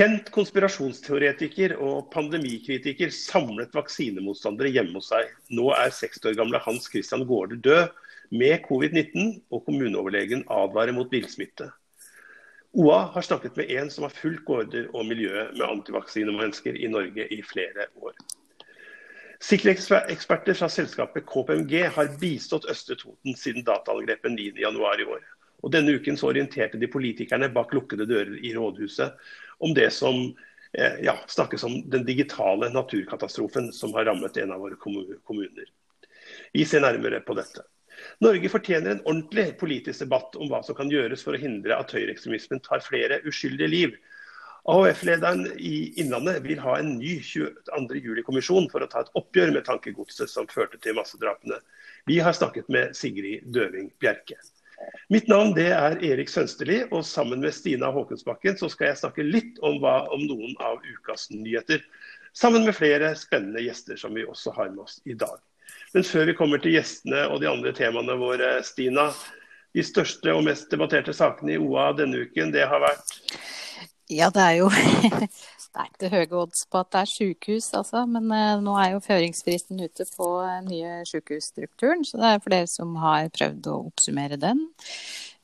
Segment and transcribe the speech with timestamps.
[0.00, 5.26] Kjent konspirasjonsteoretiker og pandemikritiker samlet vaksinemotstandere hjemme hos seg.
[5.52, 7.98] Nå er 60 år gamle Hans Christian Gaarder død
[8.32, 11.66] med covid-19, og kommuneoverlegen advarer mot villsmitte.
[12.72, 17.26] OA har snakket med en som har fulgt Gaarder og miljøet med antivaksinemennesker i Norge
[17.36, 18.16] i flere år.
[19.50, 25.28] Sikkerhetseksperter fra selskapet KPMG har bistått Østre Toten siden dataangrepet 9.1 i år.
[25.60, 29.18] Og Denne uken så orienterte de politikerne bak lukkede dører i rådhuset
[29.60, 30.22] om det som
[30.72, 35.68] eh, ja, snakkes om den digitale naturkatastrofen som har rammet en av våre kommuner.
[36.52, 37.66] Vi ser nærmere på dette.
[38.24, 41.92] Norge fortjener en ordentlig politisk debatt om hva som kan gjøres for å hindre at
[41.92, 43.98] høyreekstremismen tar flere uskyldige liv.
[44.70, 48.00] AHF-lederen i Innlandet vil ha en ny 22.
[48.04, 51.60] juli-kommisjon for å ta et oppgjør med tankegodset som førte til massedrapene.
[52.08, 54.36] Vi har snakket med Sigrid Døving Bjerke.
[55.08, 59.26] Mitt navn det er Erik Sønsterli, og sammen med Stina Håkensbakken så skal jeg snakke
[59.26, 61.82] litt om, hva, om noen av ukas nyheter.
[62.36, 65.38] Sammen med flere spennende gjester som vi også har med oss i dag.
[65.94, 69.10] Men før vi kommer til gjestene og de andre temaene våre, Stina.
[69.74, 73.34] De største og mest debatterte sakene i OA denne uken, det har vært
[74.10, 74.70] Ja, det er jo
[75.70, 78.02] Det er ikke høye odds på at det er sykehus, altså.
[78.10, 82.02] Men uh, nå er jo føringsfristen ute på uh, nye sykehusstrukturen.
[82.06, 84.64] Så det er for dere som har prøvd å oppsummere den.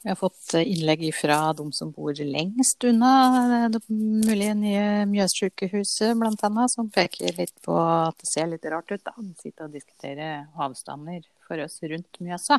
[0.03, 6.19] Vi har fått uh, innlegg fra de som bor lengst unna det mulige nye Mjøssykehuset,
[6.19, 6.67] bl.a.
[6.75, 9.15] Som peker litt på at det ser litt rart ut, da.
[9.21, 12.59] De sitter og diskuterer avstander for oss rundt Mjøsa.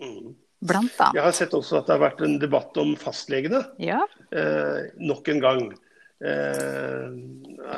[0.00, 0.32] Mm.
[0.64, 1.18] Blant annet.
[1.18, 3.60] Jeg har sett også at det har vært en debatt om fastlegene.
[3.82, 4.00] Ja.
[4.32, 5.66] Eh, nok en gang.
[6.24, 7.08] Eh,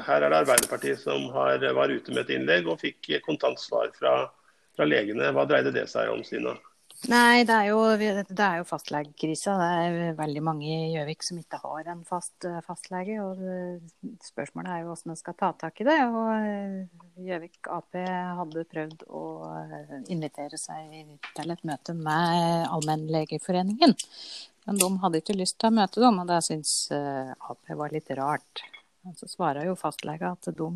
[0.07, 3.91] her er det Arbeiderpartiet som har, var ute med et innlegg og fikk kontant svar
[3.97, 4.15] fra,
[4.79, 5.33] fra legene.
[5.35, 6.55] Hva dreide det seg om, Stina?
[7.07, 9.53] Nei, det er jo, det jo fastlegekrisa.
[9.61, 13.21] Det er veldig mange i Gjøvik som ikke har en fast eh, fastlege.
[13.23, 13.39] og
[14.27, 15.99] Spørsmålet er jo hvordan en skal ta tak i det.
[16.09, 17.95] og eh, Gjøvik Ap
[18.41, 19.23] hadde prøvd å
[19.53, 20.97] eh, invitere seg
[21.37, 23.95] til et møte med Allmennlegeforeningen.
[24.67, 28.11] Men de hadde ikke lyst til å møte dem, og det syns Ap var litt
[28.19, 28.67] rart.
[29.15, 30.71] Så svarer jo fastlege at de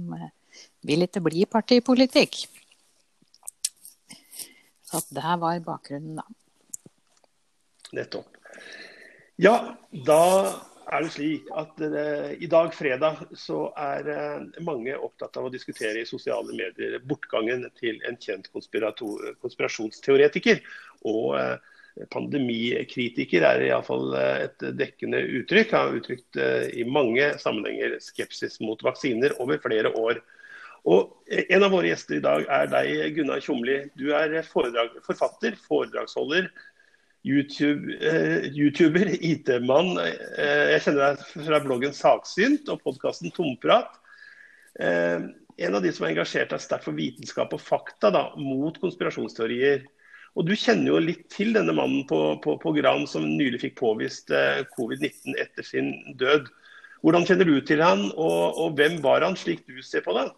[0.87, 2.45] vil ikke bli partipolitikk.
[4.91, 6.25] Så det her var bakgrunnen, da.
[7.95, 8.27] Nettopp.
[9.41, 9.55] Ja,
[10.07, 10.23] da
[10.91, 15.51] er det slik at uh, i dag fredag så er uh, mange opptatt av å
[15.53, 20.61] diskutere i sosiale medier bortgangen til en kjent konspirasjonsteoretiker.
[21.07, 21.57] Og uh,
[22.11, 25.71] pandemikritiker er iallfall et dekkende uttrykk.
[25.75, 26.37] Har uttrykt
[26.73, 30.23] i mange sammenhenger skepsis mot vaksiner over flere år.
[30.89, 33.77] Og En av våre gjester i dag er deg, Gunnar Tjomli.
[33.95, 36.49] Du er foredrag, forfatter, foredragsholder,
[37.23, 39.93] YouTube, eh, YouTuber, IT-mann.
[40.01, 44.01] Eh, jeg kjenner deg fra bloggen Saksynt og podkasten Tomprat.
[44.81, 45.21] Eh,
[45.61, 49.85] en av de som har engasjert deg sterkt for vitenskap og fakta da, mot konspirasjonsteorier.
[50.39, 53.79] Og Du kjenner jo litt til denne mannen på, på, på Gran som nylig fikk
[53.81, 56.49] påvist eh, covid-19 etter sin død.
[57.05, 60.31] Hvordan kjenner du til han, og, og hvem var han, slik du ser på det?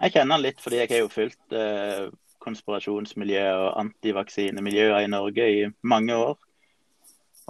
[0.00, 2.06] Jeg kjenner han litt fordi jeg har jo fulgt eh,
[2.40, 6.38] konspirasjonsmiljø og antivaksinemiljøer i Norge i mange år.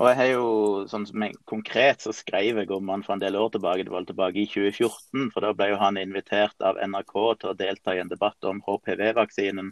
[0.00, 0.46] Og jeg har jo,
[0.88, 3.92] sånn som jeg, Konkret så skrev jeg om han for en del år tilbake, det
[3.92, 5.28] var tilbake i 2014.
[5.34, 8.62] for Da ble jo han invitert av NRK til å delta i en debatt om
[8.66, 9.70] HPV-vaksinen.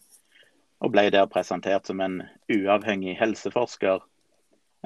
[0.85, 2.21] Og ble der presentert som en
[2.53, 4.05] uavhengig helseforsker,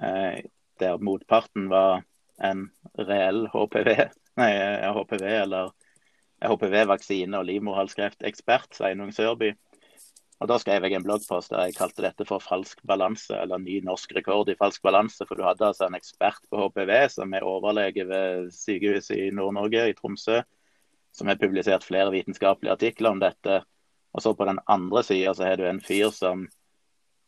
[0.01, 0.41] eh,
[0.81, 2.07] der motparten var
[2.41, 3.91] en reell HPV,
[4.41, 4.53] nei,
[4.97, 5.75] HPV eller
[6.43, 9.53] HPV-vaksine og livmorhalskreftekspert Sveinung Sørby.
[10.43, 13.79] Og Da skrev jeg en bloggpost der jeg kalte dette for falsk balanse, eller ny
[13.87, 15.23] norsk rekord i falsk balanse.
[15.29, 19.85] For du hadde altså en ekspert på HPV som er overlege ved sykehuset i Nord-Norge,
[19.87, 20.41] i Tromsø,
[21.15, 23.61] som har publisert flere vitenskapelige artikler om dette.
[24.13, 26.49] Og så på den andre sida så har du en fyr som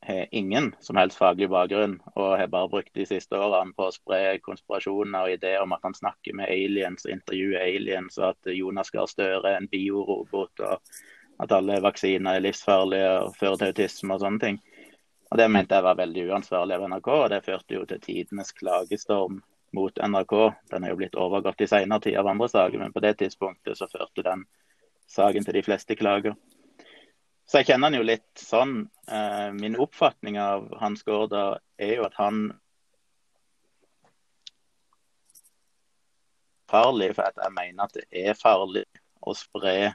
[0.06, 3.94] har ingen som helst faglig bakgrunn, og har bare brukt de siste årene på å
[3.94, 8.92] spre konspirasjoner og ideer om at han snakker med aliens intervjuer aliens, og at Jonas
[8.92, 14.14] Gahr Støre er en biorobot, og at alle vaksiner er livsfarlige og fører til autisme
[14.14, 14.60] og sånne ting.
[15.32, 18.52] Og Det mente jeg var veldig uansvarlig av NRK, og det førte jo til tidenes
[18.54, 19.40] klagestorm
[19.74, 20.34] mot NRK.
[20.70, 23.80] Den er jo blitt overgått i senere tid av andre saker, men på det tidspunktet
[23.80, 24.44] så førte den
[25.10, 26.36] saken til de fleste klager.
[27.44, 28.76] Så jeg kjenner han jo litt sånn.
[29.10, 32.46] Eh, min oppfatning av Hans Gaarda er jo at han
[36.70, 38.86] farlig, for jeg mener at det er farlig
[39.20, 39.92] å spre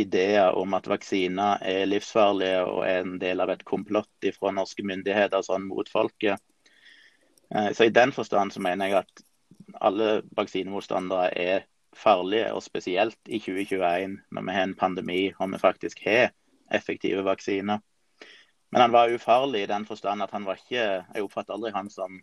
[0.00, 4.84] ideer om at vaksiner er livsfarlige og er en del av et komplott fra norske
[4.86, 6.42] myndigheter sånn mot folket.
[7.54, 9.24] Eh, så I den forstand så mener jeg at
[9.86, 11.66] alle vaksinemotstandere er
[11.96, 16.30] farlige, og spesielt i 2021 når vi har en pandemi og vi faktisk har
[16.70, 17.80] effektive vaksiner.
[18.70, 20.82] Men han var ufarlig i den forstand at han var ikke
[21.14, 22.20] Jeg oppfatter aldri han som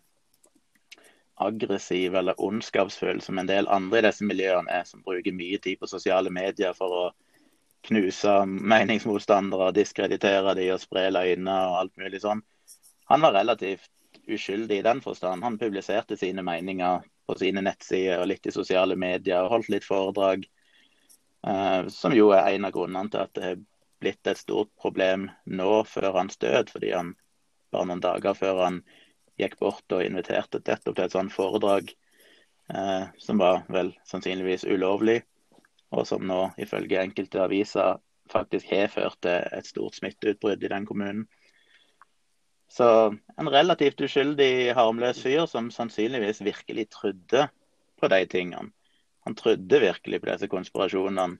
[1.38, 5.78] aggressiv eller ondskapsfull, som en del andre i disse miljøene er, som bruker mye tid
[5.78, 7.04] på sosiale medier for å
[7.86, 12.42] knuse meningsmotstandere, diskreditere de og spre løgner og alt mulig sånn.
[13.12, 13.86] Han var relativt
[14.28, 15.44] uskyldig i den forstand.
[15.44, 19.86] Han publiserte sine meninger på sine nettsider og litt i sosiale medier og holdt litt
[19.86, 20.44] foredrag.
[21.46, 23.60] Uh, som jo er en av grunnene til at det har
[24.00, 26.72] blitt et stort problem nå før hans død.
[26.74, 27.14] Fordi han
[27.72, 28.82] bare noen dager før han
[29.38, 31.90] gikk bort og inviterte nettopp til et sånt foredrag,
[32.74, 35.22] eh, som var vel sannsynligvis ulovlig.
[35.94, 40.86] Og som nå ifølge enkelte aviser faktisk har ført til et stort smitteutbrudd i den
[40.88, 41.28] kommunen.
[42.68, 47.46] Så en relativt uskyldig, harmløs fyr som sannsynligvis virkelig trodde
[47.96, 48.74] på de tingene.
[49.24, 51.38] Han trodde virkelig på disse konspirasjonene.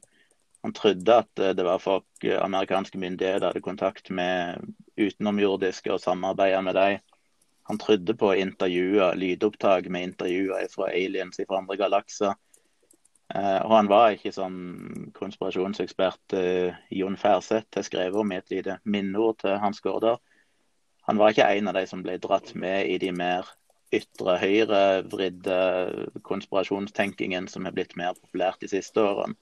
[0.67, 4.63] Han trodde at eh, det var folk, eh, amerikanske myndigheter hadde kontakt med
[4.99, 6.99] utenomjordiske og samarbeida med dem.
[7.69, 12.35] Han trodde på intervjuer, lydopptak med intervjuer fra aliens fra andre galakser.
[13.35, 16.39] Eh, og han var ikke sånn konspirasjonsekspert
[16.91, 20.17] Jon Færseth har skrevet om i et lite minneord til Hans Gaarder
[21.09, 23.47] han var ikke en av de som ble dratt med i de mer
[23.97, 25.61] ytre høyrevridde
[26.29, 29.33] konspirasjonstenkingen som er blitt mer populært de siste årene.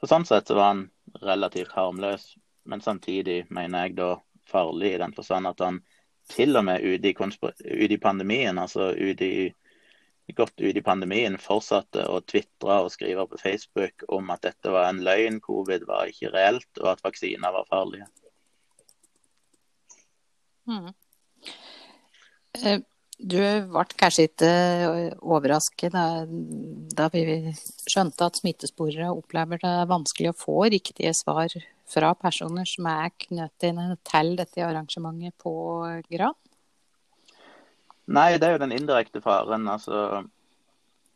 [0.00, 0.86] Så Sånn sett så var han
[1.22, 4.14] relativt harmløs, men samtidig mener jeg da
[4.48, 5.82] farlig i den forstand at han
[6.32, 9.44] til og med ute i, ut i pandemien, altså ute i,
[10.36, 14.88] godt ut i pandemien, fortsatte å tvitre og skrive på Facebook om at dette var
[14.88, 18.08] en løgn, covid var ikke reelt, og at vaksiner var farlige.
[20.64, 20.94] Mm.
[23.18, 27.54] Du ble kanskje ikke eh, overrasket da, vi
[27.86, 31.52] skjønte at smittesporere opplever det vanskelig å få riktige svar
[31.90, 35.54] fra personer som er knyttet til dette arrangementet på
[36.10, 36.34] Gran?
[38.04, 39.68] Nei, det er jo den indirekte faren.
[39.70, 40.24] Altså,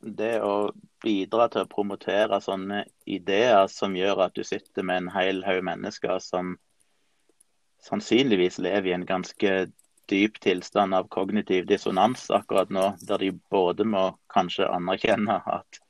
[0.00, 0.70] det å
[1.02, 5.60] bidra til å promotere sånne ideer som gjør at du sitter med en hel haug
[5.66, 6.56] mennesker som
[7.84, 9.52] sannsynligvis lever i en ganske
[10.08, 15.82] dyp tilstand av kognitiv dissonans akkurat nå, der de både må kanskje anerkjenne at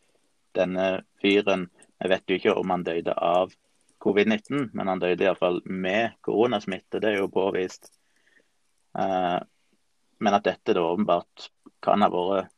[0.59, 0.89] denne
[1.23, 1.69] fyren
[1.99, 3.51] Jeg vet jo ikke om han døde av
[4.05, 7.01] covid-19, men han døde iallfall med koronasmitte.
[7.03, 7.89] Det er jo påvist.
[8.95, 9.39] Eh,
[10.23, 11.49] men at dette da åpenbart
[11.83, 12.55] kan ha vært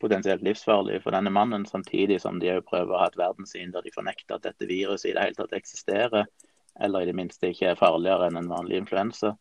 [0.00, 3.92] potensielt livsfarlig for denne mannen, samtidig som de prøver å ha et verdenssyn der de
[3.92, 6.28] fornekter at dette viruset i det hele tatt eksisterer
[6.80, 9.34] eller i det minste ikke er farligere enn en vanlig influensa.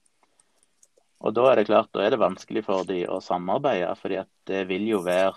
[1.26, 4.30] Og Da er det klart, da er det vanskelig for de å samarbeide, fordi at
[4.50, 5.34] det vil jo være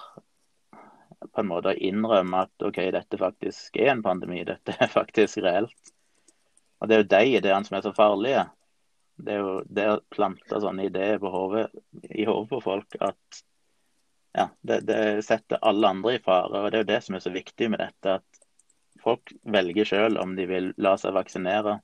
[1.20, 5.42] på en måte å innrømme at OK, dette faktisk er en pandemi, dette er faktisk
[5.44, 5.92] reelt.
[6.80, 8.46] Og Det er jo de ideene som er så farlige.
[9.20, 11.66] Det er jo det å plante sånne ideer hodet,
[12.08, 13.42] i hodet på folk at
[14.36, 16.62] ja, det, det, setter alle andre i fare.
[16.62, 18.20] og Det er jo det som er så viktig med dette.
[18.20, 21.80] at Folk velger selv om de vil la seg vaksinere.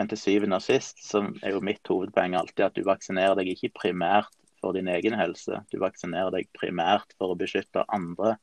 [0.00, 3.50] Men til syvende og sist så er jo mitt hovedpoeng alltid at du vaksinerer deg
[3.52, 5.58] ikke primært for din egen helse.
[5.68, 8.38] Du vaksinerer deg primært for å beskytte andre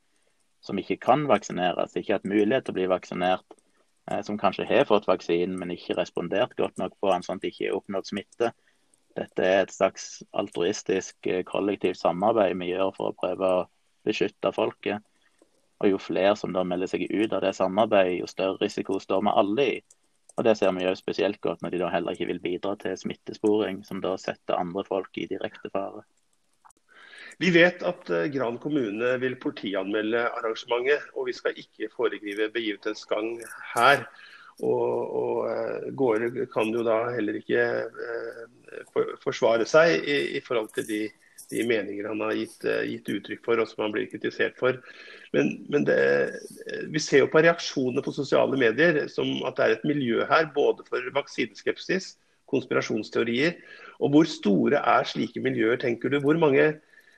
[0.62, 3.58] som ikke kan vaksineres, ikke har hatt mulighet til å bli vaksinert,
[4.12, 7.46] eh, som kanskje har fått vaksinen, men ikke respondert godt nok på den, sånn at
[7.46, 8.54] de ikke har oppnådd smitte.
[9.18, 13.68] Dette er et slags altruistisk eh, kollektivt samarbeid vi gjør for å prøve å
[14.06, 15.02] beskytte folket.
[15.82, 19.26] Og Jo flere som da melder seg ut av det samarbeidet, jo større risiko står
[19.26, 19.78] vi alle i.
[20.38, 22.98] Og Det ser vi jo spesielt godt når de da heller ikke vil bidra til
[22.98, 26.04] smittesporing, som da setter andre folk i direkte fare.
[27.42, 33.06] Vi vet at eh, Gran kommune vil politianmelde arrangementet, og vi skal ikke foregripe begivenhetens
[33.10, 33.36] gang
[33.76, 34.06] her.
[34.66, 40.72] Og, og uh, Gårde kan jo da heller ikke uh, forsvare seg i, i, forhold
[40.74, 41.02] til de,
[41.54, 44.80] de meninger han har gitt, uh, gitt, uttrykk for og som han blir kritisert for.
[45.36, 46.00] Men, men det,
[46.94, 50.50] vi ser jo på reaksjonene på sosiale medier som at det er et miljø her
[50.56, 52.16] både for vaksineskepsis,
[52.52, 53.58] konspirasjonsteorier.
[54.04, 56.20] Og hvor store er slike miljøer, tenker du?
[56.24, 56.70] Hvor mange,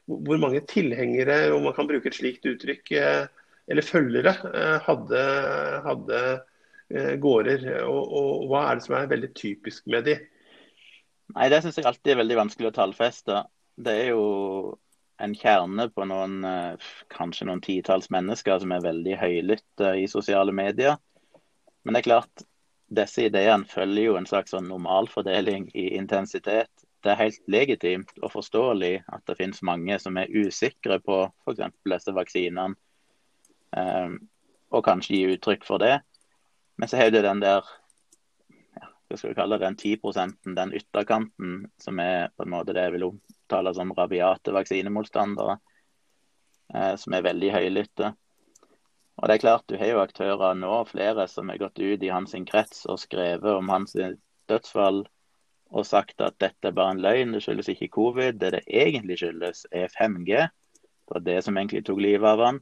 [0.08, 3.28] hvor mange tilhengere, om man kan bruke et slikt uttrykk, eh,
[3.70, 5.24] eller følgere, eh, hadde,
[5.86, 6.24] hadde
[6.90, 7.68] eh, gårder?
[7.86, 10.18] Og, og, hva er det som er veldig typisk med de?
[11.36, 13.44] Nei, Det syns jeg alltid er veldig vanskelig å tallfeste.
[13.80, 14.24] Det er jo
[15.24, 20.52] en kjerne på noen, eh, kanskje noen titalls mennesker som er veldig høylytte i sosiale
[20.56, 20.98] medier.
[21.84, 22.44] Men det er klart,
[22.90, 26.72] disse ideene følger jo en slags sånn normalfordeling i intensitet.
[27.02, 31.72] det er helt legitimt og forståelig at det finnes mange som er usikre på f.eks.
[31.88, 32.76] disse vaksinene,
[33.72, 34.18] um,
[34.76, 36.02] og kanskje gi uttrykk for det.
[36.76, 37.64] Men så har du den der
[39.08, 42.84] hva skal vi kalle det, den 10% den ytterkanten, som er på en måte det
[42.84, 43.08] jeg vil
[43.50, 45.58] omtale som rabiate vaksinemotstandere,
[46.74, 48.14] eh, som er veldig høylytte.
[49.18, 52.10] Og det er klart, Du har jo aktører nå, flere som har gått ut i
[52.10, 53.96] hans krets og skrevet om hans
[54.48, 55.06] dødsfall
[55.72, 58.40] og sagt at dette er bare en løgn, det skyldes ikke covid.
[58.40, 60.48] Det det egentlig skyldes, er 5G.
[60.48, 62.62] Det var det som egentlig tok livet av han.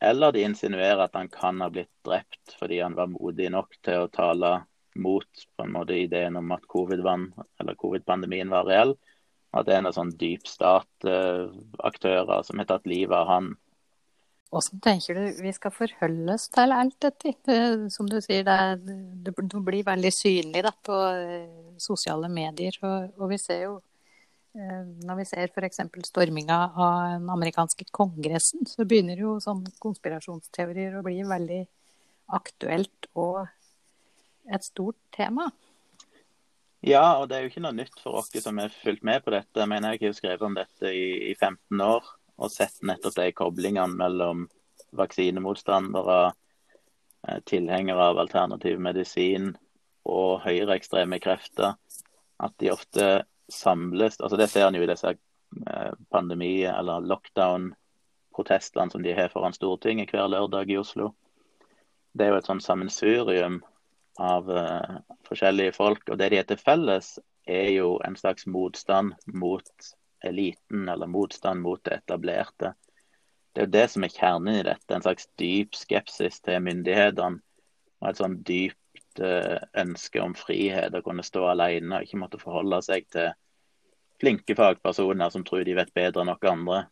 [0.00, 4.02] Eller de insinuerer at han kan ha blitt drept fordi han var modig nok til
[4.02, 4.64] å tale
[4.96, 8.96] mot på en måte ideen om at covid-pandemien COVID var reell.
[9.52, 13.46] At det er en sånn dypstat-aktører som har tatt livet av han
[14.52, 17.54] hvordan tenker du vi skal forholde oss til alt dette?
[17.92, 21.46] Som du sier, det, det blir veldig synlig da, på eh,
[21.80, 22.76] sosiale medier.
[22.84, 23.78] Og, og, vi ser jo
[24.52, 25.80] eh, Når vi ser f.eks.
[26.04, 31.62] storminga av den amerikanske kongressen, så begynner jo sånn konspirasjonsteorier å bli veldig
[32.36, 33.46] aktuelt og
[34.52, 35.48] et stort tema.
[36.82, 39.30] Ja, og det er jo ikke noe nytt for oss som har fulgt med på
[39.30, 39.60] dette.
[39.60, 42.08] Jeg mener jeg har skrevet om dette i, i 15 år
[42.42, 44.48] og sett nettopp de koblingene mellom
[44.98, 46.32] vaksinemotstandere,
[47.28, 49.52] eh, tilhengere av alternativ medisin
[50.02, 51.78] og høyreekstreme krefter.
[52.42, 58.90] At de ofte samles altså Det ser en jo i disse eh, pandemi- eller lockdown-protestene
[58.90, 61.12] som de har foran Stortinget hver lørdag i Oslo.
[62.12, 63.62] Det er jo et sånn sammensurium
[64.20, 66.04] av uh, forskjellige folk.
[66.08, 67.16] Og det de er til felles,
[67.48, 69.92] er jo en slags motstand mot
[70.22, 72.74] eliten eller motstand mot det etablerte.
[73.52, 74.94] Det er jo det som er kjernen i dette.
[74.94, 77.42] En slags dyp skepsis til myndighetene.
[78.02, 82.40] Og et sånn dypt uh, ønske om frihet, å kunne stå alene og ikke måtte
[82.42, 83.30] forholde seg til
[84.22, 86.82] flinke fagpersoner som tror de vet bedre enn noen andre.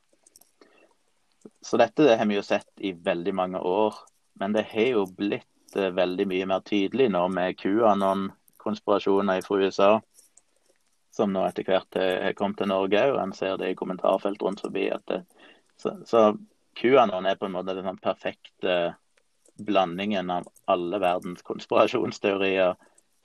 [1.65, 3.97] Så dette det har vi jo sett i veldig mange år.
[4.41, 5.47] Men det har jo blitt
[5.79, 9.91] uh, veldig mye mer tydelig nå med QAnon-konspirasjoner fra USA
[11.15, 14.63] som nå etter hvert har kommet til Norge og En ser det i kommentarfelt rundt
[14.63, 14.87] forbi.
[15.11, 15.25] Det,
[15.77, 16.21] så, så
[16.79, 18.95] QAnon er på en måte den perfekte
[19.61, 22.77] blandingen av alle verdens konspirasjonsteorier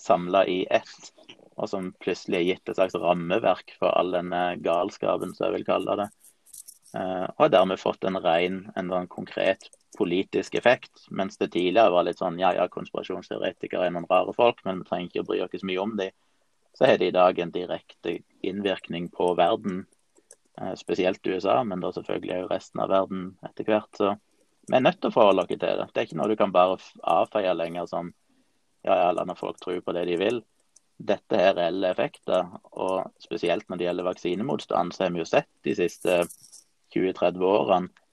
[0.01, 1.11] samla i ett.
[1.55, 5.67] Og som plutselig er gitt et slags rammeverk for all denne galskapen, som jeg vil
[5.69, 6.09] kalle det.
[6.95, 11.07] Uh, og har dermed fått en ren, en sånn konkret politisk effekt.
[11.11, 14.89] Mens det tidligere var litt sånn ja ja, konspirasjonsteoretikere er noen rare folk, men vi
[14.89, 16.15] trenger ikke å bry oss mye om dem
[16.77, 19.85] så har det i dag en direkte innvirkning på verden.
[20.61, 23.91] Eh, spesielt USA, men da selvfølgelig òg resten av verden etter hvert.
[23.95, 24.15] Så
[24.67, 25.87] vi er nødt til å forholde oss til det.
[25.93, 28.11] Det er ikke noe du kan bare avfeie lenger som
[28.83, 30.41] ja, ja, la folk tro på det de vil.
[30.97, 32.51] Dette er reelle effekter.
[32.71, 36.19] Og spesielt når det gjelder vaksinemotstand, så har vi jo sett de siste
[36.95, 38.05] 20-30 årene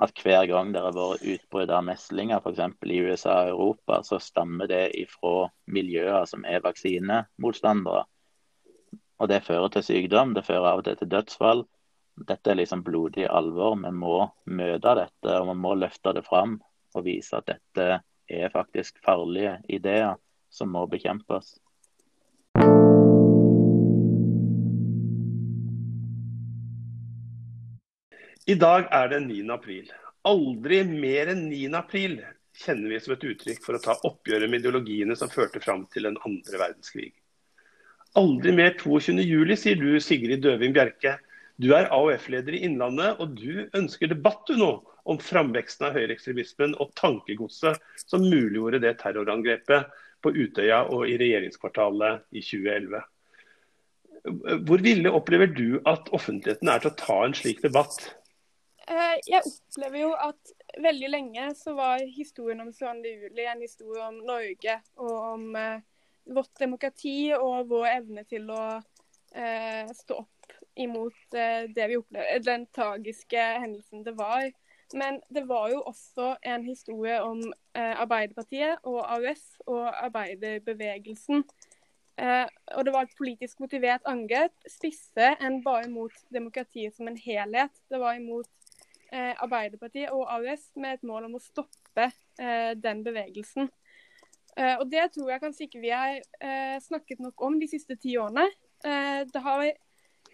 [0.00, 2.60] at hver gang det har vært utbrudd av meslinger f.eks.
[2.88, 8.06] i USA og Europa, så stammer det ifra miljøer som er vaksinemotstandere.
[9.20, 11.66] Og Det fører til sykdom, det fører av og til til dødsfall.
[12.28, 13.76] Dette er liksom blodig alvor.
[13.76, 16.56] Vi må møte dette, og vi må løfte det fram
[16.94, 20.16] og vise at dette er faktisk farlige ideer
[20.48, 21.58] som må bekjempes.
[28.50, 29.44] I dag er det 9.
[29.54, 29.90] april.
[30.26, 31.68] Aldri mer enn 9.
[31.78, 32.16] april
[32.58, 36.08] kjenner vi som et uttrykk for å ta oppgjøret med ideologiene som førte fram til
[36.08, 37.12] den andre verdenskrig.
[38.18, 39.22] Aldri mer 22.
[39.22, 41.14] juli, sier du, Sigrid Døving Bjerke.
[41.62, 44.72] Du er AUF-leder i Innlandet, og du ønsker debatt du nå
[45.06, 52.24] om framveksten av høyreekstremismen og tankegodset som muliggjorde det terrorangrepet på Utøya og i regjeringskvartalet
[52.34, 53.04] i 2011.
[54.66, 58.16] Hvor ville opplever du at offentligheten er til å ta en slik debatt?
[58.90, 60.50] Eh, jeg opplever jo at
[60.82, 63.12] veldig lenge så var historien om 22.
[63.22, 65.84] juli en historie om Norge og om eh,
[66.34, 68.64] vårt demokrati og vår evne til å
[69.30, 74.48] eh, stå opp imot det vi opplevde, den tragiske hendelsen det var.
[74.96, 77.42] Men det var jo også en historie om
[77.74, 81.44] Arbeiderpartiet og AUF og arbeiderbevegelsen.
[82.20, 87.16] Eh, og det var et politisk motivert angrep, spisse enn bare mot demokratiet som en
[87.16, 87.72] helhet.
[87.88, 88.48] Det var imot
[89.12, 93.70] Arbeiderpartiet og AUS med et mål om å stoppe eh, den bevegelsen.
[94.56, 97.96] Eh, og Det tror jeg kanskje ikke vi har eh, snakket nok om de siste
[98.00, 98.48] ti årene.
[98.84, 99.66] Eh, det har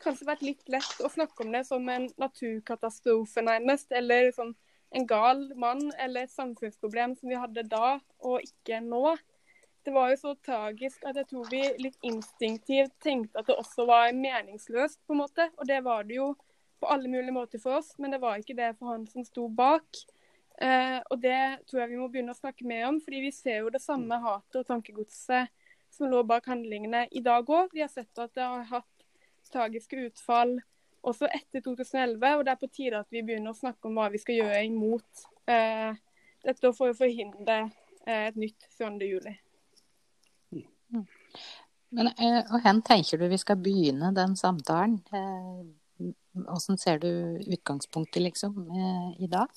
[0.02, 3.92] kanskje vært litt lett å snakke om det som en naturkatastrofe, nærmest.
[3.92, 4.54] Eller som
[4.96, 9.16] en gal mann eller et samfunnsproblem som vi hadde da og ikke nå.
[9.86, 13.84] det var jo så tragisk at jeg tror vi litt instinktivt tenkte at det også
[13.86, 15.46] var meningsløst, på en måte.
[15.58, 16.32] Og det var det jo
[16.80, 19.46] på alle mulige måter for oss, men det var ikke det for han som sto
[19.48, 20.02] bak.
[20.60, 23.62] Eh, og det tror jeg vi må begynne å snakke mer om, fordi vi ser
[23.64, 25.52] jo det samme hatet og tankegodset
[25.92, 27.72] som lå bak handlingene i dag òg.
[27.72, 29.06] Vi har sett at det har hatt
[29.52, 30.58] tragiske utfall
[31.06, 34.08] også etter 2011, og det er på tide at vi begynner å snakke om hva
[34.10, 35.92] vi skal gjøre imot eh,
[36.46, 37.60] dette for å forhindre
[38.06, 39.10] eh, et nytt 22.
[39.12, 39.36] juli.
[41.94, 44.98] Men eh, og hen tenker du vi skal begynne den samtalen?
[46.36, 47.08] Hvordan ser du
[47.46, 48.68] utgangspunktet liksom
[49.18, 49.52] i dag?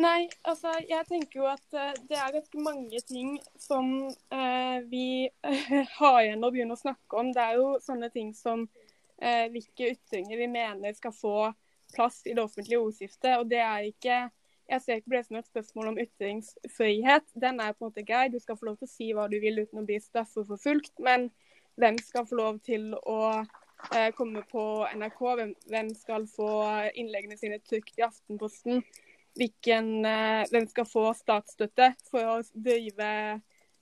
[0.00, 1.76] Nei, altså jeg tenker jo at
[2.08, 3.92] det er ganske mange ting som
[4.34, 5.28] eh, vi
[5.98, 7.30] har igjen å begynne å snakke om.
[7.34, 8.64] Det er jo sånne ting som
[9.22, 11.36] eh, hvilke ytringer vi mener skal få
[11.94, 13.36] plass i det offentlige ordskiftet.
[13.38, 14.24] Og det er ikke
[14.64, 17.26] Jeg ser ikke på det som et spørsmål om ytringsfrihet.
[17.36, 18.30] Den er på en måte grei.
[18.32, 20.94] Du skal få lov til å si hva du vil uten å bli straffeforfulgt.
[21.04, 21.26] Men
[21.76, 23.18] hvem skal få lov til å
[23.92, 24.64] eh, komme på
[24.94, 25.20] NRK?
[25.40, 26.50] Hvem, hvem, skal få
[26.94, 28.84] innleggene sine trykt i Aftenposten?
[29.34, 33.12] Hvilken, eh, hvem skal få statsstøtte for å drive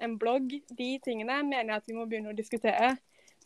[0.02, 0.54] en blogg?
[0.70, 2.94] De tingene mener jeg at vi må begynne å diskutere.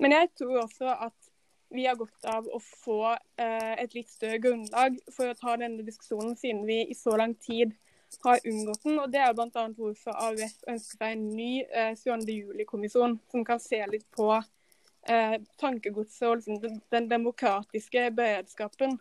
[0.01, 1.33] Men jeg tror også at
[1.75, 5.83] vi har godt av å få eh, et litt større grunnlag for å ta denne
[5.87, 7.75] diskusjonen, siden vi i så lang tid
[8.23, 9.01] har unngått den.
[9.03, 9.65] og Det er bl.a.
[9.77, 12.37] hvorfor AUF ønsker seg en ny eh, 22.
[12.37, 14.31] juli-kommisjon, som kan se litt på
[15.09, 18.99] eh, tankegodset og liksom, den, den, demokratiske beredskapen,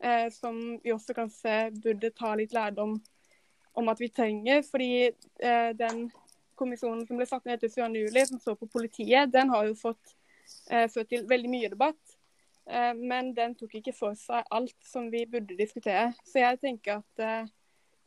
[0.00, 2.98] eh, som vi også kan se burde ta litt lærdom
[3.78, 4.62] om at vi trenger.
[4.70, 6.08] fordi eh, den
[6.58, 8.06] kommisjonen som ble satt ned etter 22.
[8.06, 10.18] juli, som så på politiet, den har jo fått
[10.70, 12.16] Eh, ført til veldig mye debatt.
[12.68, 16.12] Eh, men den tok ikke for seg alt som vi burde diskutere.
[16.28, 17.48] Så jeg tenker at eh,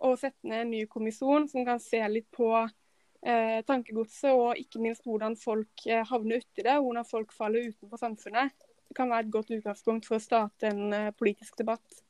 [0.01, 2.51] å sette ned en ny kommisjon som kan se litt på
[3.67, 8.55] tankegodset, og ikke minst hvordan folk havner uti det, hvordan folk faller utenfor samfunnet,
[8.97, 12.01] kan være et godt utgangspunkt for å starte en politisk debatt.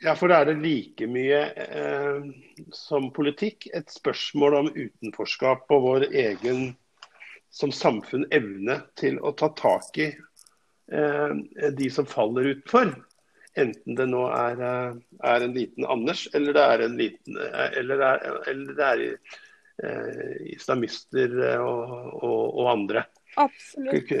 [0.00, 2.28] Ja, for da er det like mye eh,
[2.72, 6.70] som politikk et spørsmål om utenforskap og vår egen
[7.52, 11.34] som samfunn evne til å ta tak i eh,
[11.76, 12.94] de som faller utenfor.
[13.60, 17.68] Enten det nå er, eh, er, en liten Anders, eller det er en liten eller
[17.76, 19.38] Eller, er, eller det er eh,
[20.50, 23.04] islamister og, og, og, andre.
[23.40, 24.12] Absolutt.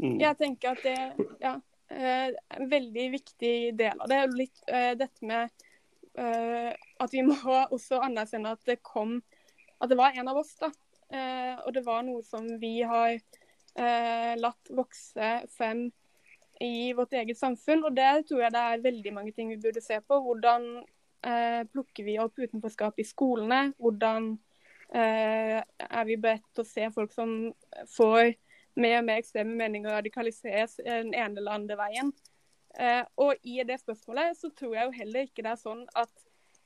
[0.00, 0.18] Mm.
[0.20, 1.54] Jeg tenker at det ja,
[1.90, 4.22] er eh, en veldig viktig del av det.
[4.34, 5.62] Litt, uh, dette med
[6.14, 7.34] at vi må
[7.74, 9.16] også anerkjenne at det kom
[9.82, 10.68] At det var en av oss da,
[11.14, 15.86] Eh, og det var noe som vi har eh, latt vokse frem
[16.62, 17.84] i vårt eget samfunn.
[17.84, 20.20] Og der tror jeg det er veldig mange ting vi burde se på.
[20.26, 20.93] Hvordan eh,
[21.72, 23.72] plukker vi opp utenforskap i skolene?
[23.80, 24.34] Hvordan
[24.92, 27.32] eh, er vi beredt til å se folk som
[27.94, 28.34] får
[28.80, 32.12] mer og mer ekstreme meninger radikaliseres den ene eller andre veien?
[32.78, 36.10] Eh, og i det spørsmålet så tror jeg jo heller ikke det er sånn at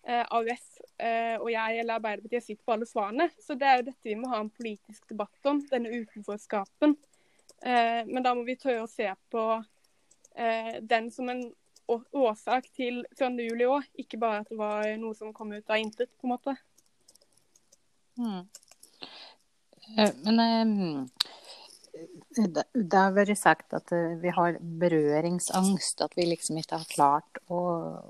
[0.09, 0.67] eh, AUF
[0.97, 3.29] eh, og jeg eller Arbeiderpartiet sitter på alle svarene.
[3.45, 6.97] Så det er jo dette vi må ha en politisk debatt om, denne utenforskapen.
[7.61, 9.45] Eh, men da må vi tørre å se på
[10.39, 11.45] eh, den som en
[11.89, 13.49] årsak til 22.
[13.49, 16.35] juli òg, ikke bare at det var noe som kom ut av intet, på en
[16.35, 16.57] måte.
[18.19, 18.43] Mm.
[20.27, 21.29] Men eh,
[22.37, 26.03] det, har vært sagt at eh, vi har berøringsangst.
[26.05, 27.61] At vi liksom ikke har klart å,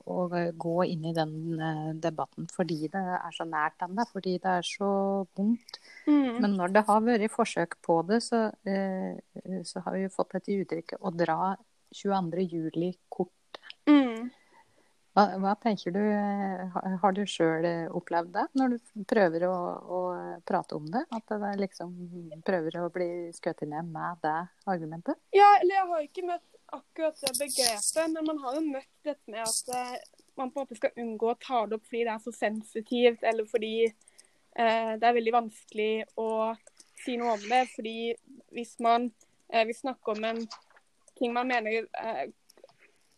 [0.02, 0.18] å
[0.58, 1.60] gå inn i den
[2.02, 4.06] debatten fordi det er så nært ennå.
[4.10, 4.90] Fordi det er så
[5.38, 5.80] vondt.
[6.08, 6.42] Mm.
[6.42, 8.48] Men når det har vært forsøk på det, så,
[9.70, 11.54] så har vi fått et uttrykket å dra
[11.94, 12.92] 22.
[15.18, 16.02] Hva, hva, tenker du,
[17.02, 17.64] har du sjøl
[17.96, 20.02] opplevd det, når du prøver å, å,
[20.46, 21.02] prate om det?
[21.16, 21.96] At det liksom
[22.46, 24.36] prøver å bli skutt ned med det
[24.70, 25.18] argumentet?
[25.34, 26.46] Ja, eller jeg har ikke møtt
[26.78, 29.98] akkurat det begrepet, men man har jo møtt dette med at eh,
[30.38, 33.24] man på en måte skal unngå å ta det opp fordi det er så sensitivt,
[33.26, 36.28] eller fordi eh, det er veldig vanskelig å
[37.02, 37.64] si noe om det.
[37.74, 37.98] Fordi
[38.54, 39.10] hvis man
[39.48, 40.44] eh, vil snakke om en
[41.18, 42.28] ting man mener eh,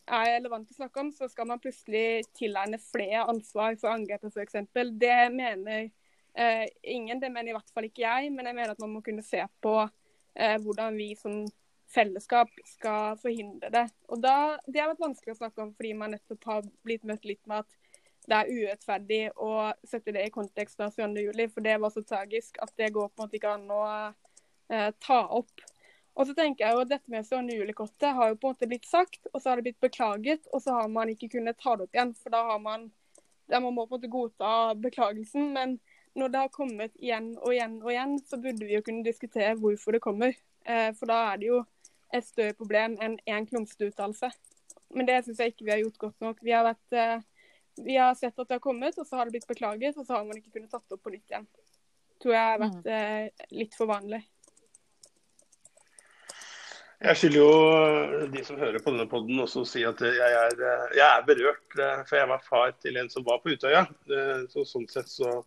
[0.07, 4.61] er relevant å snakke om, så skal man plutselig tilegne flere ansvar for angrepet f.eks.
[4.99, 5.89] Det mener
[6.35, 8.31] eh, ingen, det mener i hvert fall ikke jeg.
[8.35, 11.45] Men jeg mener at man må kunne se på eh, hvordan vi som
[11.91, 13.87] fellesskap skal forhindre det.
[14.09, 17.27] Og da, Det har vært vanskelig å snakke om fordi man nettopp har blitt møtt
[17.27, 17.79] litt med at
[18.31, 22.61] det er urettferdig å sette det i kontekst av 22.07, for det var så tragisk
[22.63, 23.83] at det går på en måte ikke an å
[24.71, 25.65] eh, ta opp.
[26.21, 28.69] Og så tenker jeg jo at Dette med Søren Julekortet har jo på en måte
[28.69, 31.79] blitt sagt, og så har det blitt beklaget, og så har man ikke kunnet ta
[31.79, 32.13] det opp igjen.
[32.21, 32.91] For da har man
[33.51, 35.53] da man må på en måte godta beklagelsen.
[35.57, 35.79] Men
[36.15, 39.57] når det har kommet igjen og igjen og igjen, så burde vi jo kunne diskutere
[39.59, 40.37] hvorfor det kommer.
[40.65, 41.63] Eh, for da er det jo
[42.15, 44.31] et større problem enn én klumsete uttalelse.
[44.95, 46.43] Men det syns jeg ikke vi har gjort godt nok.
[46.43, 47.23] Vi har, vært, eh,
[47.87, 50.19] vi har, sett at det har kommet, og så har det blitt beklaget, og så
[50.19, 51.47] har man ikke kunnet tatt det opp på nytt igjen.
[52.21, 52.95] Tror jeg har vært mm.
[52.97, 54.25] eh, litt for vanlig.
[57.01, 60.59] Jeg skylder jo de som hører på denne poden også å si at jeg er,
[60.93, 61.65] jeg er, berørt.
[62.05, 63.87] For jeg var far til en som var på Utøya.
[64.53, 65.39] Så sånn sett så,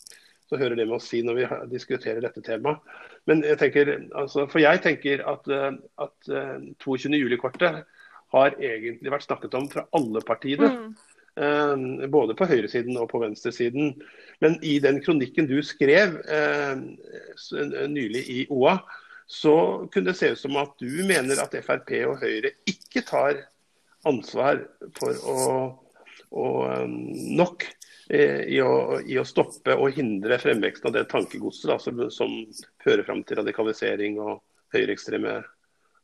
[0.50, 2.82] så hører det med å si når vi diskuterer dette temaet.
[3.30, 5.46] Men jeg tenker, altså, For jeg tenker at,
[6.02, 6.32] at
[6.82, 7.14] 22.
[7.22, 7.84] juli-kortet
[8.34, 10.74] har egentlig vært snakket om fra alle partiene.
[11.34, 12.12] Mm.
[12.14, 13.96] både på høyresiden og på venstresiden.
[14.42, 16.20] Men i den kronikken du skrev
[17.90, 18.76] nylig i OA,
[19.34, 23.40] så kunne det se ut som at du mener at Frp og Høyre ikke tar
[24.06, 24.60] ansvar
[25.00, 25.38] for å,
[26.30, 26.50] å
[26.84, 26.94] um,
[27.40, 27.66] nok
[28.14, 32.36] eh, i å, i å, stoppe og hindre fremveksten av det tankegodset da, som, som,
[32.84, 34.44] fører fram til radikalisering og
[34.76, 35.40] høyreekstreme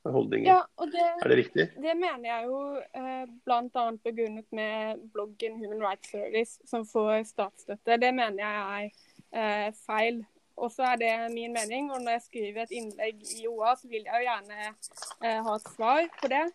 [0.09, 0.49] holdninger.
[0.49, 1.67] Ja, det, er det riktig?
[1.85, 3.85] Det mener jeg jo eh, bl.a.
[4.09, 8.01] begrunnet med bloggen Human Rights Service, som får statsstøtte.
[8.01, 8.91] Det mener jeg
[9.37, 10.23] er eh, feil.
[10.59, 11.91] Og så er det min mening.
[11.93, 15.55] Og når jeg skriver et innlegg i OA, så vil jeg jo gjerne eh, ha
[15.55, 16.45] et svar på det.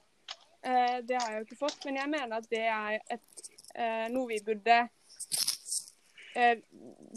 [0.64, 1.81] Eh, det har jeg jo ikke fått.
[1.87, 4.79] Men jeg mener at det er et, eh, noe vi burde
[6.37, 6.57] eh,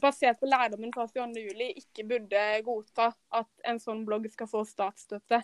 [0.01, 5.41] basert på lærdommen fra 22.07, ikke burde godta at en sånn blogg skal få statsstøtte.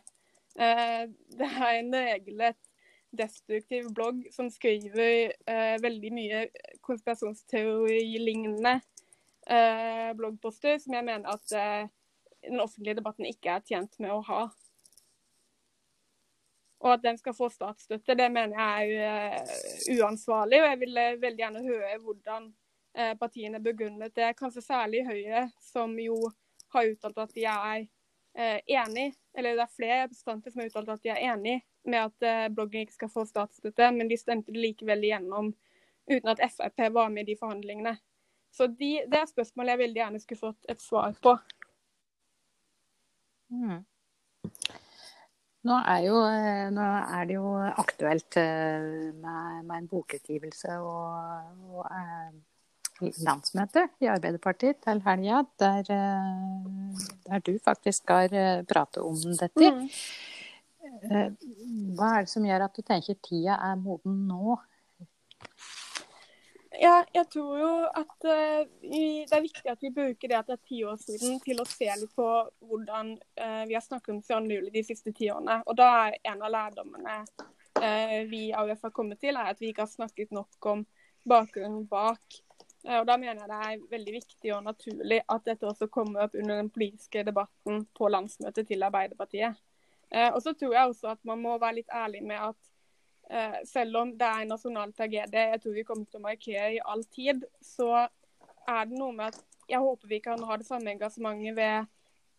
[0.54, 1.04] Eh,
[1.40, 2.62] det er en regelrett
[3.14, 6.48] destruktiv blogg som skriver eh, veldig mye
[6.86, 8.80] konspirasjonsteori-lignende
[10.18, 11.88] bloggposter som jeg mener at eh,
[12.48, 14.44] den offentlige debatten ikke er tjent med å ha.
[16.84, 20.60] Og at den skal få statsstøtte, det mener jeg er uh, uansvarlig.
[20.60, 22.50] Og jeg vil veldig gjerne høre hvordan
[23.18, 24.36] partiene begrunnet det.
[24.38, 26.18] Kanskje særlig Høyre, som jo
[26.76, 27.88] har uttalt at de er
[28.70, 31.56] enig, eller det er flere representanter som har uttalt at de er enig
[31.90, 35.50] med at bloggen ikke skal få statsstøtte, men de stemte det likevel igjennom
[36.12, 37.96] uten at Frp var med i de forhandlingene.
[38.54, 41.34] Så de, det er spørsmål jeg veldig gjerne skulle fått et svar på.
[43.54, 43.82] Mm.
[45.64, 51.06] Nå, er jo, eh, nå er, det jo aktuelt eh, med, med en bokutgivelse og,
[51.72, 58.36] og eh, landsmøte i Arbeiderpartiet til helga, der, der, du faktisk skal
[58.70, 59.72] prate om dette.
[59.72, 59.88] Mm.
[61.98, 64.60] Hva er det som gjør at du tenker tida er moden nå
[66.80, 70.56] ja, jeg tror jo at uh, det er viktig at vi bruker det at det
[70.58, 72.28] er ti år siden, til å se litt på
[72.66, 74.56] hvordan uh, vi har snakket om 22.
[74.56, 75.60] juli de siste ti årene.
[75.68, 79.70] Og da er en av lærdommene uh, vi AUF har kommet til, er at vi
[79.70, 80.86] ikke har snakket nok om
[81.30, 82.40] bakgrunnen bak.
[82.84, 86.36] og Da mener jeg det er veldig viktig og naturlig at dette også kommer opp
[86.36, 89.56] under den politiske debatten på landsmøtet til Arbeiderpartiet.
[90.12, 92.73] og så tror jeg også at man må være litt ærlig med at
[93.66, 96.82] selv om det er en nasjonal tragedie jeg tror vi kommer til å markere i
[96.86, 98.06] all tid, så
[98.70, 101.86] er det noe med at jeg håper vi kan ha det samme engasjementet ved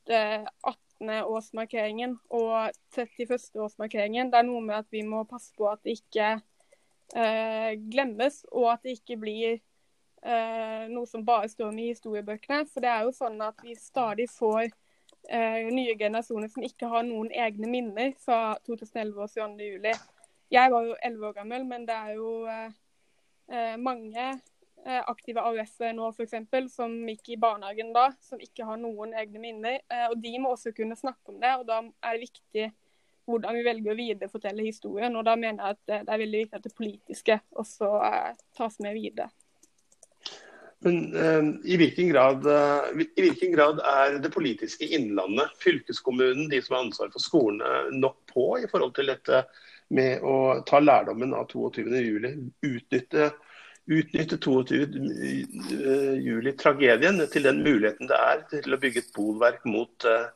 [0.06, 1.24] det 18.
[1.24, 3.60] årsmarkeringen og 31.
[3.60, 4.30] årsmarkeringen.
[4.30, 6.28] Det er noe med at vi må passe på at det ikke
[7.16, 12.64] eh, glemmes, og at det ikke blir eh, noe som bare står med i historiebøkene.
[12.70, 17.06] For det er jo sånn at vi stadig får eh, nye generasjoner som ikke har
[17.08, 19.70] noen egne minner fra 2011 og 22.
[19.72, 19.94] juli.
[20.54, 22.74] Jeg var jo elleve år gammel, men det er jo eh,
[23.50, 24.26] eh mange
[24.86, 26.36] eh, aktive AUF-er nå f.eks.
[26.72, 29.80] som gikk i barnehagen da, som ikke har noen egne minner.
[29.90, 31.54] Eh, og De må også kunne snakke om det.
[31.58, 32.70] og Da er det viktig
[33.24, 35.16] hvordan vi velger å viderefortelle historien.
[35.16, 38.78] og Da mener jeg at det, er veldig viktig at det politiske også eh, tas
[38.84, 39.30] med videre.
[40.84, 46.58] Men uh, i, hvilken grad, uh, i, hvilken grad, er det politiske innlandet, fylkeskommunen, de
[46.60, 49.46] som har ansvar for skolene, nok på i forhold til dette
[49.88, 52.50] med å ta lærdommen av 22.07.
[52.64, 53.30] Utnytte,
[53.90, 60.26] utnytte 22.07-tragedien til den muligheten det er til å bygge et bolverk mot, uh,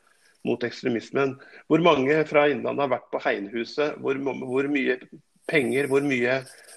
[0.48, 1.30] mot ekstremismen.
[1.70, 3.90] Hvor mange fra Innlandet har vært på Heinhuset?
[4.02, 4.94] Hvor, hvor, mye
[5.48, 6.32] penger, hvor mye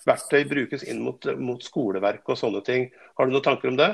[0.08, 2.82] verktøy brukes inn mot, mot skoleverk og sånne ting?
[3.20, 3.92] Har du noen tanker om det?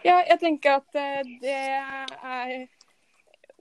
[0.00, 2.66] Ja, jeg tenker at uh, det er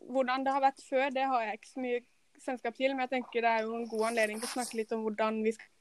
[0.10, 2.00] Hvordan det har vært før, det har jeg ikke så mye
[2.44, 4.94] selskap til, men jeg tenker det er jo en god anledning til å snakke litt
[4.96, 5.76] om hvordan vi skal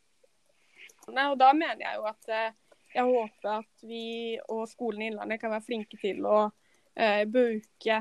[1.09, 2.57] og Da mener jeg jo at eh,
[2.95, 6.39] jeg håper at vi og skolen i Innlandet kan være flinke til å
[6.97, 7.97] eh, bruke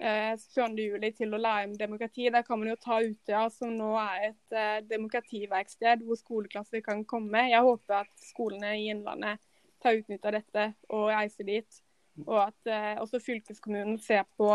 [0.00, 0.86] eh, 22.
[0.86, 2.28] juli til å lære om demokrati.
[2.32, 7.04] Der kan man jo ta Utøya, som nå er et eh, demokrativerksted hvor skoleklasser kan
[7.08, 7.48] komme.
[7.50, 9.44] Jeg håper at skolene i Innlandet
[9.82, 11.84] tar utnytta dette og reiser dit
[12.24, 14.50] Og at eh, også fylkeskommunen ser på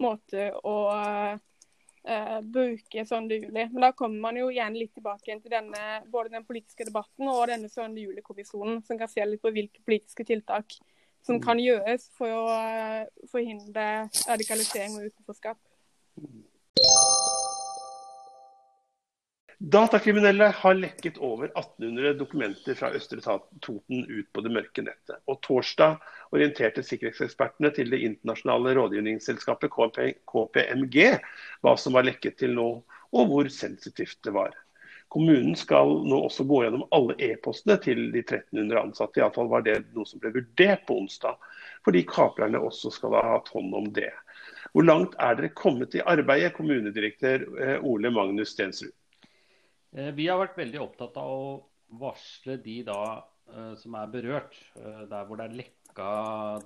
[0.00, 0.76] måter å
[2.04, 3.28] eh, bruke 7.
[3.30, 3.66] Juli.
[3.72, 7.48] Men da kommer man jo igjen litt tilbake til denne, både den politiske debatten og
[7.52, 7.82] denne 7.
[8.00, 10.78] Juli-kommisjonen, som kan se litt på hvilke politiske tiltak
[11.26, 15.60] som kan gjøres for å eh, forhindre radikalisering og utenforskap.
[19.62, 23.20] Datakriminelle har lekket over 1800 dokumenter fra Østre
[23.60, 25.18] Toten ut på det mørke nettet.
[25.28, 25.98] Og Torsdag
[26.32, 29.68] orienterte sikkerhetsekspertene til det internasjonale rådgivningsselskapet
[30.32, 30.96] KPMG
[31.60, 32.64] hva som var lekket til nå,
[33.12, 34.56] og hvor sensitivt det var.
[35.12, 39.20] Kommunen skal nå også gå gjennom alle e-postene til de 1300 ansatte.
[39.20, 41.36] Iallfall var det noe som ble vurdert på onsdag,
[41.84, 44.08] fordi kaplerne også skal ha hatt hånd om det.
[44.72, 48.94] Hvor langt er dere kommet i arbeidet, kommunedirektør eh, Ole Magnus Stensrud?
[49.90, 51.46] Eh, vi har vært veldig opptatt av å
[51.98, 53.00] varsle de da
[53.50, 54.54] eh, som er berørt.
[54.78, 56.10] Eh, der hvor det er lekka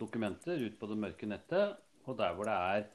[0.00, 2.90] dokumenter ut på det mørke nettet, og der hvor det er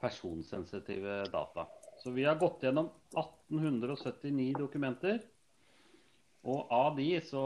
[0.00, 1.68] personsensitive data.
[2.02, 5.20] Så vi har gått gjennom 1879 dokumenter.
[6.48, 7.44] Og av de så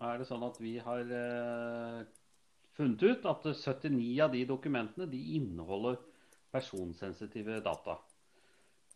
[0.00, 1.02] er det sånn at vi har
[2.72, 5.98] funnet ut at 79 av de dokumentene de inneholder
[6.48, 7.98] personsensitive data.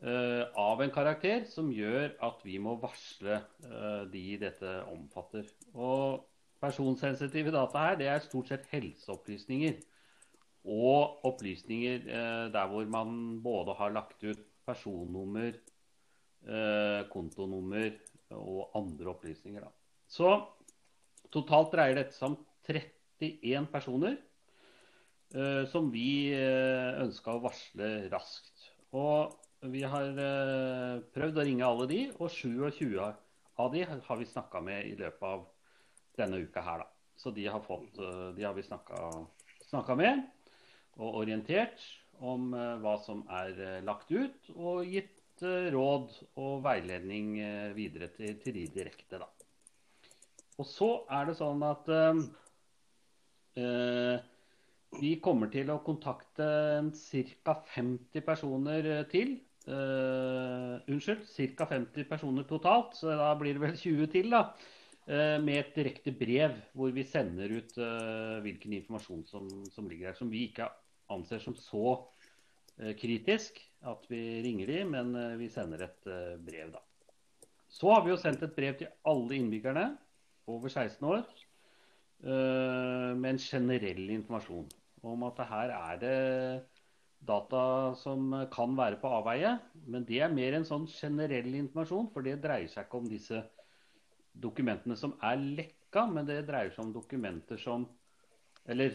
[0.03, 5.47] Uh, av en karakter som gjør at vi må varsle uh, de dette omfatter.
[5.73, 6.25] Og
[6.61, 9.79] personsensitive data her, det er stort sett helseopplysninger.
[10.75, 15.61] Og opplysninger uh, der hvor man både har lagt ut personnummer,
[17.09, 17.95] kontonummer
[18.37, 19.63] og andre opplysninger.
[19.65, 19.71] Da.
[20.09, 20.29] Så
[21.33, 22.37] totalt dreier dette seg om
[22.69, 24.19] 31 personer
[25.73, 28.67] som vi ønska å varsle raskt.
[28.93, 29.33] Og
[29.73, 34.61] vi har eh, prøvd å ringe alle de, og 27 av de har vi snakka
[34.65, 35.45] med i løpet av
[36.19, 36.91] denne uka her, da.
[37.17, 40.25] Så de har, fått, eh, de har vi snakka med
[41.01, 41.83] og orientert
[42.23, 45.13] om eh, hva som er lagt ut, og gitt
[45.45, 47.33] råd og veiledning
[47.75, 49.27] videre til, til de direkte, da.
[50.63, 51.91] Og så er det sånn at
[54.95, 56.47] vi kommer til å kontakte
[56.95, 57.57] ca.
[57.75, 61.25] 50 personer til Uh, unnskyld,
[61.57, 61.65] ca.
[61.71, 64.29] 50 personer totalt, så da blir det vel 20 til.
[64.35, 64.43] da,
[65.09, 70.11] uh, Med et direkte brev hvor vi sender ut uh, hvilken informasjon som, som, ligger
[70.11, 70.19] her.
[70.19, 70.69] Som vi ikke
[71.13, 72.03] anser som så
[72.99, 76.09] kritisk at vi ringer de, men vi sender et
[76.43, 76.81] brev, da.
[77.71, 79.85] Så har vi jo sendt et brev til alle innbyggerne
[80.51, 81.23] over 16 år
[82.25, 84.67] med en generell informasjon
[85.07, 86.19] om at her er det
[87.27, 89.57] data som kan være på avveie.
[89.91, 93.43] Men det er mer en sånn generell informasjon, for det dreier seg ikke om disse
[94.35, 97.89] dokumentene som er lekka, men det dreier seg om dokumenter som
[98.65, 98.95] Eller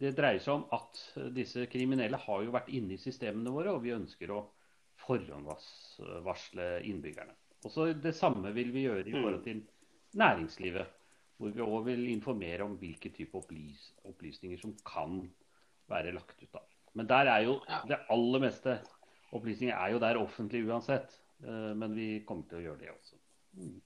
[0.00, 1.00] det dreier seg om at
[1.36, 4.40] disse kriminelle har jo vært inne i systemene våre, og vi ønsker å
[5.04, 7.34] forhåndsvarsle innbyggerne.
[7.64, 9.18] Også det samme vil vi gjøre i mm.
[9.20, 9.62] forhold til
[10.20, 11.00] næringslivet.
[11.36, 15.18] Hvor vi òg vil informere om hvilke type opplys opplysninger som kan
[15.90, 16.54] være lagt ut.
[16.54, 16.73] av.
[16.94, 18.78] Men der er jo det aller meste
[19.34, 21.16] opplysninger er jo der offentlig uansett.
[21.42, 23.18] Eh, men vi kommer til å gjøre det også.
[23.58, 23.80] Mm.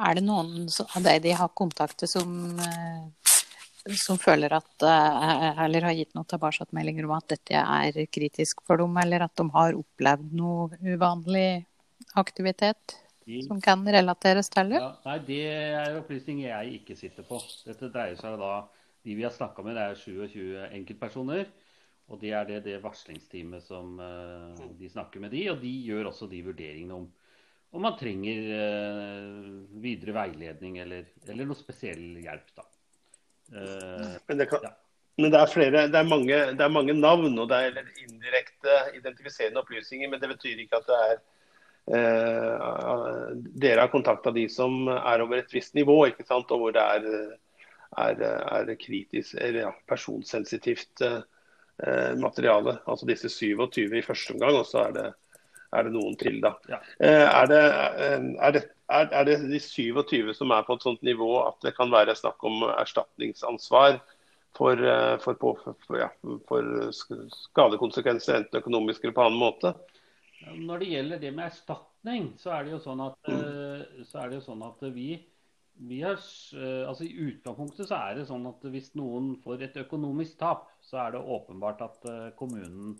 [0.00, 2.30] Er det noen av deg de har kontaktet som,
[2.62, 3.34] eh,
[3.98, 8.80] som føler at eh, Eller har gitt noen tilbakemeldinger om at dette er kritisk for
[8.80, 11.64] dem, eller at de har opplevd noe uvanlig
[12.20, 12.98] aktivitet?
[13.46, 14.80] Som kan relateres til det?
[14.80, 17.38] Ja, nei, det er opplysninger jeg ikke sitter på.
[17.66, 18.54] Dette dreier seg da
[19.04, 21.48] de vi har snakka med, det er 27 enkeltpersoner.
[22.10, 26.10] Og det er det, det varslingsteamet som uh, de snakker med de, og de gjør
[26.10, 27.10] også de vurderingene om
[27.70, 29.42] om man trenger uh,
[29.82, 32.48] videre veiledning eller, eller, noe spesiell hjelp.
[32.56, 32.64] da.
[33.54, 34.72] Uh, men, det kan, ja.
[35.22, 38.80] men, det er flere, det er, mange, det er mange navn og det er indirekte
[38.98, 40.10] identifiserende opplysninger.
[40.10, 41.20] Men det betyr ikke at det er
[41.90, 46.50] Dere har kontakta de som er over et visst nivå, ikke sant?
[46.52, 47.06] og hvor det er
[47.98, 52.78] er, er kritisk, eller ja, personsensitivt eh, materiale.
[52.86, 55.08] Altså disse 27 i første omgang, og så er det,
[55.72, 56.40] er det noen til.
[56.44, 56.54] da.
[56.70, 56.80] Ja.
[57.00, 61.02] Eh, er, det, eh, er, det, er, det, de 27 som er på et sånt
[61.06, 64.00] nivå at det kan være snakk om erstatningsansvar
[64.56, 65.54] for, eh, for, på,
[65.86, 66.10] for ja,
[66.90, 69.74] skadekonsekvenser, enten økonomisk eller på annen måte?
[70.56, 73.40] Når det gjelder det med erstatning, så er det jo sånn at, mm.
[73.40, 75.10] Eh, så er det jo sånn at vi
[75.88, 76.20] har,
[76.54, 80.68] eh, altså I utgangspunktet så er det sånn at hvis noen får et økonomisk tap,
[80.84, 82.98] så er det åpenbart at eh, kommunen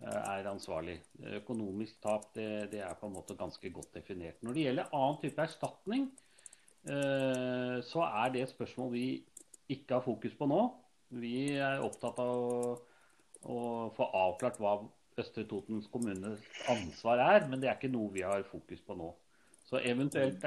[0.00, 0.98] eh, er ansvarlig.
[1.42, 4.40] Økonomisk tap det, det, er på en måte ganske godt definert.
[4.42, 6.10] Når det gjelder annen type erstatning,
[6.82, 9.04] så er det et spørsmål vi
[9.70, 10.64] ikke har fokus på nå.
[11.14, 12.72] Vi er opptatt av å,
[13.46, 13.58] å
[13.94, 14.72] få avklart hva
[15.22, 16.42] Østre Totens kommunes
[16.72, 19.12] ansvar er, men det er ikke noe vi har fokus på nå.
[19.68, 20.42] Så eventuelt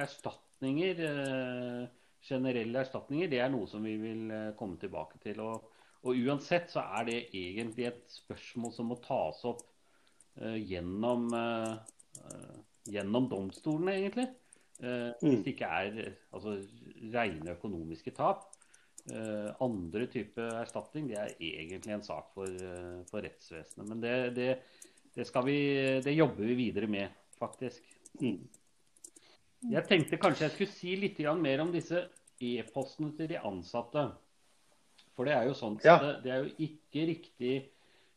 [0.56, 1.88] erstatninger, eh,
[2.22, 5.40] generelle erstatninger, det er noe som vi vil eh, komme tilbake til.
[5.42, 5.72] Og,
[6.04, 9.64] og uansett så er det egentlig et spørsmål som må tas opp
[10.40, 11.76] uh, gjennom, uh,
[12.86, 14.28] gjennom domstolene, egentlig.
[14.84, 16.60] Uh, hvis det ikke er altså,
[17.14, 18.52] rene økonomiske tap.
[19.62, 22.50] andre type erstatning det er egentlig en sak for,
[23.06, 23.86] for rettsvesenet.
[23.88, 24.48] Men det, det,
[25.14, 25.58] det, vi,
[26.02, 27.86] det, jobber vi videre med, faktisk.
[28.20, 28.40] Mm.
[29.72, 32.06] Jeg tenkte kanskje jeg skulle si litt mer om disse
[32.44, 34.04] e-postene til de ansatte.
[35.16, 35.96] For det er jo sånn ja.
[36.02, 37.56] det, det, er jo ikke riktig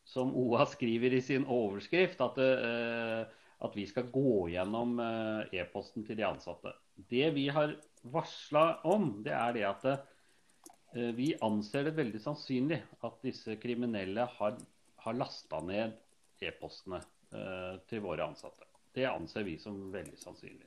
[0.09, 3.27] som OA skriver i sin overskrift, at, det,
[3.65, 6.73] at vi skal gå gjennom uh, e-posten til de ansatte.
[7.09, 7.75] Det vi har
[8.09, 14.25] varsla om, det er det at uh, vi anser det veldig sannsynlig at disse kriminelle
[14.39, 14.57] har,
[15.05, 15.95] har lasta ned
[16.41, 17.03] e-postene
[17.85, 18.65] til våre ansatte.
[18.95, 20.65] Det anser vi som veldig sannsynlig.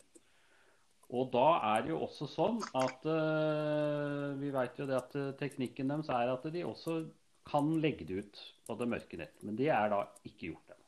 [1.12, 5.32] Og da er det jo også sånn at uh, vi vet jo det at uh,
[5.36, 7.02] teknikken deres er at de også
[7.48, 9.34] kan legge det ut på det mørke nett.
[9.44, 10.86] Men det er da ikke gjort ennå.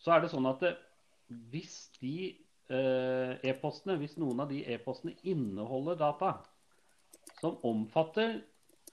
[0.00, 0.78] Så er det sånn at uh,
[1.52, 2.36] hvis de
[2.70, 6.36] e-postene, hvis noen av de e-postene inneholder data
[7.40, 8.36] som omfatter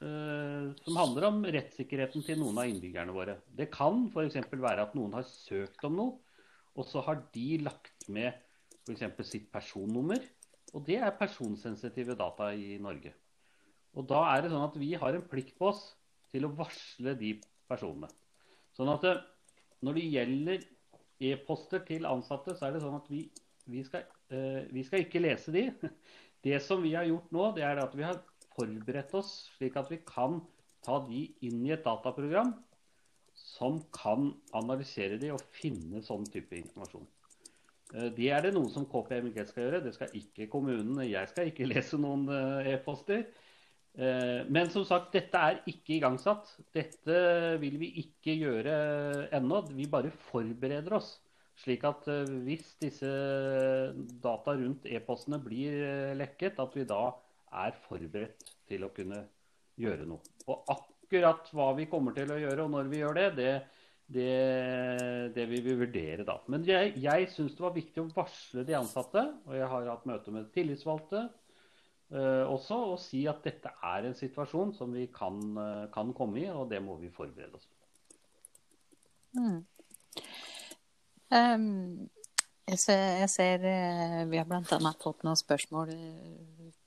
[0.02, 3.36] som handler om rettssikkerheten til noen av innbyggerne våre.
[3.54, 4.40] Det kan f.eks.
[4.50, 6.16] være at noen har søkt om noe,
[6.74, 8.34] og så har de lagt med
[8.88, 9.28] f.eks.
[9.28, 10.24] sitt personnummer.
[10.76, 13.14] Og det er personsensitive data i Norge.
[13.98, 15.84] Og da er det sånn at vi har en plikt på oss
[16.34, 17.38] til å varsle de
[17.70, 18.10] personene.
[18.78, 19.22] Sånn at eh,
[19.86, 20.66] når det gjelder
[21.32, 23.24] e-poster til ansatte, så er det sånn at vi,
[23.66, 25.70] vi, skal, eh, vi, skal, ikke lese de.
[26.46, 28.20] Det som vi har gjort nå, det er at vi har
[28.54, 30.38] forberedt oss slik at vi kan
[30.86, 32.54] ta de inn i et dataprogram
[33.38, 37.08] som kan analysere de og finne sånn type informasjon.
[37.96, 39.84] Eh, det er det noe som KPMG skal gjøre.
[39.86, 41.04] Det skal ikke kommunen.
[41.08, 43.28] Jeg skal ikke lese noen eh, e-poster.
[43.98, 46.52] Eh, men som sagt, dette er ikke igangsatt.
[46.76, 47.22] Dette
[47.62, 48.76] vil vi ikke gjøre
[49.38, 49.64] ennå.
[49.78, 51.16] Vi bare forbereder oss.
[51.58, 52.04] Slik at
[52.46, 53.08] hvis disse
[54.22, 57.08] data rundt e-postene blir lekket, at vi da
[57.64, 59.24] er forberedt til å kunne
[59.82, 60.22] gjøre noe.
[60.46, 63.52] Og akkurat hva vi kommer til å gjøre og når vi gjør det, det
[64.08, 66.38] det, det vi vurdere da.
[66.52, 70.08] Men jeg, jeg syns det var viktig å varsle de ansatte, og jeg har hatt
[70.08, 75.42] møte med tillitsvalgte uh, også, og si at dette er en situasjon som vi kan,
[75.60, 77.76] uh, kan komme i, og det må vi forberede oss på.
[79.38, 79.60] Mm.
[81.28, 82.08] Um,
[82.68, 84.94] jeg ser, jeg ser uh, Vi har bl.a.
[85.04, 85.92] fått noen spørsmål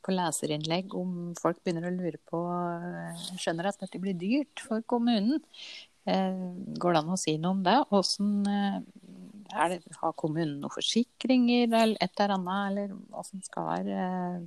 [0.00, 2.40] på leserinnlegg om folk begynner å lure på
[3.36, 5.42] Skjønner at dette blir dyrt for kommunen.
[6.08, 6.38] Eh,
[6.80, 7.76] går det an å si noe om det?
[7.90, 8.78] Hvordan eh,
[9.50, 14.38] er det, Har kommunen noen forsikringer eller et eller annet, eller hvordan skal være eh,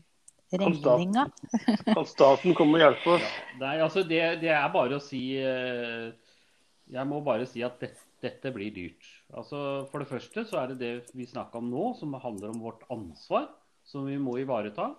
[0.63, 1.27] regninga?
[1.93, 3.27] Kan staten komme og hjelpe oss?
[3.27, 7.93] Ja, nei, altså det, det, er bare å si Jeg må bare si at det,
[8.23, 9.07] dette blir dyrt.
[9.33, 12.61] Altså For det første så er det det vi snakker om nå, som handler om
[12.63, 13.49] vårt ansvar,
[13.85, 14.93] som vi må ivareta.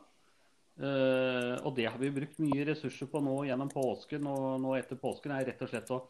[0.75, 4.99] Uh, og det har vi brukt mye ressurser på nå gjennom påsken og nå etter
[4.99, 5.31] påsken.
[5.31, 6.01] er rett og slett å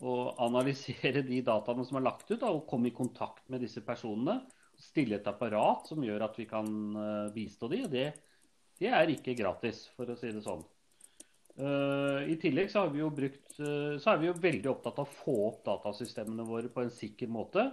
[0.00, 3.82] å analysere de dataene som er lagt ut, da, og komme i kontakt med disse
[3.84, 4.40] personene.
[4.80, 8.06] Stille et apparat som gjør at vi kan uh, bistå de, og det,
[8.80, 10.64] det, er ikke gratis, for å si det sånn.
[11.60, 15.36] Uh, I tillegg så, brukt, uh, så er vi jo veldig opptatt av å få
[15.50, 17.68] opp datasystemene våre på en sikker måte.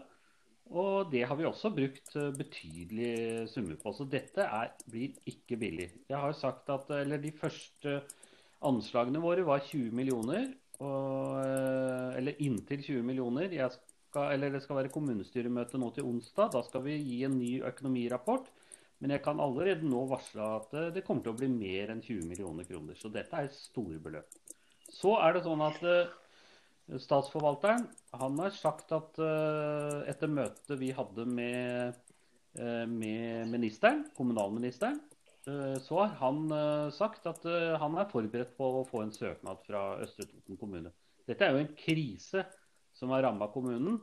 [0.68, 3.94] Og det har vi også brukt betydelige summer på.
[3.96, 5.86] Så dette er, blir ikke billig.
[6.12, 8.02] Jeg har sagt at, eller De første
[8.68, 10.50] anslagene våre var 20 millioner.
[10.84, 13.54] Og, eh, eller inntil 20 millioner.
[13.74, 16.52] Skal, eller det skal være kommunestyremøte nå til onsdag.
[16.54, 18.52] Da skal vi gi en ny økonomirapport.
[19.00, 22.04] Men jeg kan allerede nå varsle at eh, det kommer til å bli mer enn
[22.06, 22.98] 20 millioner kroner.
[22.98, 24.38] Så dette er store beløp.
[24.88, 26.16] Så er det sånn at uh,
[27.04, 27.84] Statsforvalteren
[28.16, 29.18] han har sagt at
[30.08, 31.98] etter møtet vi hadde med,
[32.56, 35.17] med ministeren, kommunalministeren, Eh,
[35.80, 39.62] så har han eh, sagt at eh, han er forberedt på å få en søknad
[39.68, 40.92] fra Østre Toten kommune.
[41.28, 42.44] Dette er jo en krise
[42.98, 44.00] som har ramma kommunen.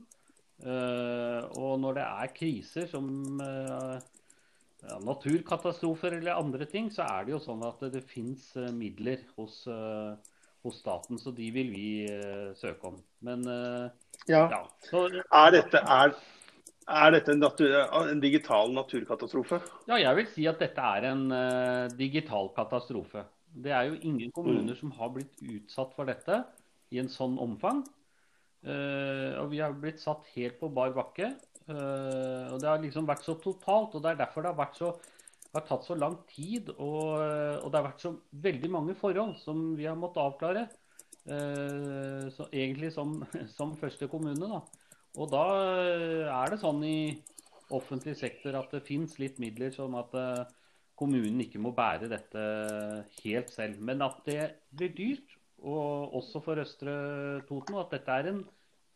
[0.64, 3.08] Og når det er kriser som
[3.42, 9.64] ja, naturkatastrofer eller andre ting, så er det jo sånn at det fins midler hos,
[9.66, 11.18] hos, staten.
[11.18, 11.88] Så de vil vi
[12.60, 13.00] søke om.
[13.26, 13.42] Men
[14.30, 14.44] ja.
[14.52, 16.14] ja så, er, dette, er,
[16.84, 19.60] er dette en, natur, en, digital naturkatastrofe?
[19.88, 23.24] Ja, jeg vil si at dette er en uh, digital katastrofe.
[23.64, 26.42] Det er jo ingen kommuner som har blitt utsatt for dette
[26.92, 27.84] i en sånn omfang.
[28.64, 31.32] Uh, og vi har blitt satt helt på bar bakke.
[31.64, 33.96] Uh, og det har liksom vært så totalt.
[33.96, 34.92] Og det er derfor det har, vært så,
[35.56, 36.68] har tatt så lang tid.
[36.76, 40.68] Og, og, det har vært så veldig mange forhold som vi har måttet avklare.
[41.24, 43.22] Så egentlig som,
[43.56, 44.60] som, første kommune, da.
[45.14, 45.44] Og da
[46.26, 46.98] er det sånn i
[47.74, 50.14] offentlig sektor at det fins litt midler sånn at
[50.98, 52.42] kommunen ikke må bære dette
[53.22, 53.80] helt selv.
[53.82, 54.42] Men at det
[54.74, 56.94] blir dyrt, og også for Østre
[57.48, 58.40] Toten, og at dette er en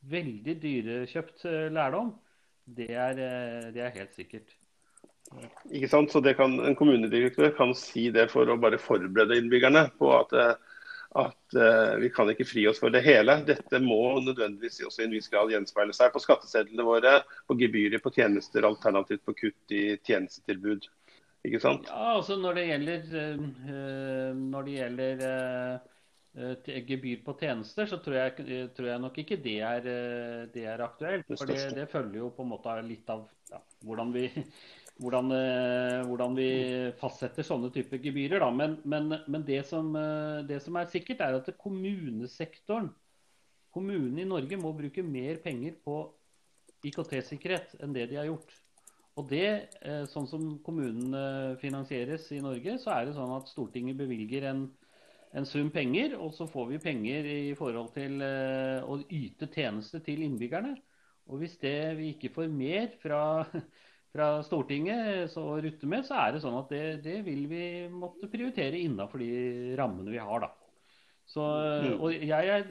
[0.09, 2.13] veldig dyrekjøpt eh, lærdom,
[2.79, 4.53] det er, eh, det er helt sikkert.
[5.75, 6.13] Ikke sant?
[6.13, 10.68] Så kan, En kommunedirektør kan si det for å bare forberede innbyggerne på at, eh,
[11.23, 13.41] at uh, vi kan ikke fri oss for det hele.
[13.49, 18.03] Dette må nødvendigvis også i en viss grad gjenspeile seg på skattesedlene våre, på gebyrer
[18.05, 20.89] på tjenester, alternativt på kutt i tjenestetilbud.
[21.47, 21.87] Ikke sant?
[21.91, 25.95] Ja, altså Når det gjelder, uh, når det gjelder uh
[26.39, 29.87] gebyr på tjenester, så tror jeg, tror jeg nok ikke det er,
[30.55, 31.27] det er aktuelt.
[31.33, 34.29] For det, det, følger jo på en måte litt av ja, hvordan, vi,
[34.99, 35.33] hvordan,
[36.09, 36.49] hvordan, vi,
[36.99, 38.43] fastsetter sånne typer gebyrer.
[38.43, 38.51] Da.
[38.55, 39.93] Men, men, men det, som,
[40.49, 42.91] det, som, er sikkert, er at kommunesektoren,
[43.75, 46.01] kommunene i Norge, må bruke mer penger på
[46.89, 48.57] IKT-sikkerhet enn det de har gjort.
[49.19, 49.47] Og det,
[50.11, 54.69] Sånn som kommunene finansieres i Norge, så er det sånn at Stortinget bevilger en
[55.37, 60.25] en sum penger, og så får vi penger i forhold til å yte tjeneste til
[60.25, 60.75] innbyggerne.
[61.29, 63.21] Og hvis det, vi ikke får mer fra,
[64.15, 68.31] fra Stortinget å rutte med, så er det sånn at det, det vil vi måtte
[68.33, 70.47] prioritere innafor de rammene vi har.
[70.47, 70.51] da.
[71.29, 71.95] Så, mm.
[72.01, 72.71] og jeg er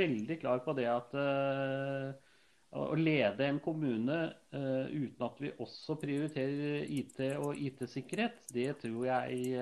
[0.00, 2.12] veldig klar på det at uh,
[2.80, 4.20] å lede en kommune
[4.54, 9.60] uh, uten at vi også prioriterer IT og IT-sikkerhet, det tror jeg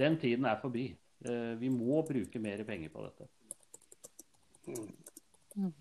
[0.00, 0.88] den tiden er forbi.
[1.60, 3.26] Vi må bruke mer penger på dette.
[4.70, 5.74] Mm.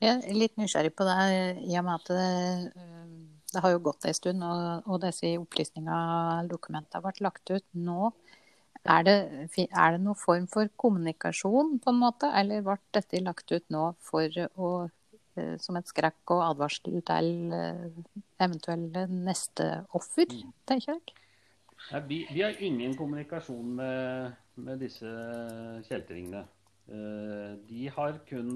[0.00, 1.16] Jeg er litt nysgjerrig på det,
[1.68, 2.28] i og med at det,
[2.72, 3.08] eh,
[3.52, 7.66] det har jo gått en stund, og, og disse opplysningene, dokumentene, har vært lagt ut
[7.76, 8.08] nå.
[8.88, 9.16] Er det,
[9.58, 13.90] er det noen form for kommunikasjon, på en måte, eller ble dette lagt ut nå
[14.00, 14.70] for å,
[15.36, 17.52] eh, som et skrekk og advarsel til
[18.40, 20.54] eventuelle neste offer, mm.
[20.70, 21.18] tenker jeg?
[21.90, 24.32] Nei, vi, vi, har ingen kommunikasjon med,
[24.64, 25.12] med disse
[25.88, 26.46] kjeltringene.
[26.90, 28.48] De har kun,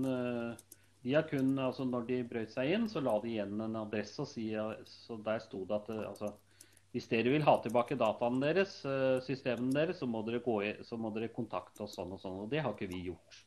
[1.04, 4.18] de har kun altså Når de brøt seg inn, så la de igjen en adresse.
[4.24, 4.48] og si,
[4.88, 6.32] så Der sto det at uh, altså,
[6.94, 8.76] hvis dere vil ha tilbake dataene deres,
[9.26, 10.20] systemene deres, så må
[10.62, 12.36] i, så må dere kontakte oss sånn og sånn.
[12.44, 13.40] Og det har ikke vi gjort.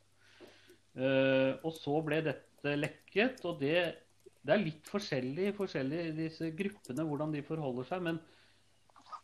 [1.64, 3.78] og så ble dette lekket, og det,
[4.44, 5.54] det er litt forskjellig,
[6.10, 8.04] i disse gruppene, hvordan de forholder seg.
[8.04, 8.20] men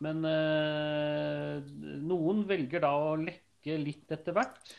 [0.03, 1.63] men uh,
[2.03, 4.73] noen velger da å lekke litt etter hvert.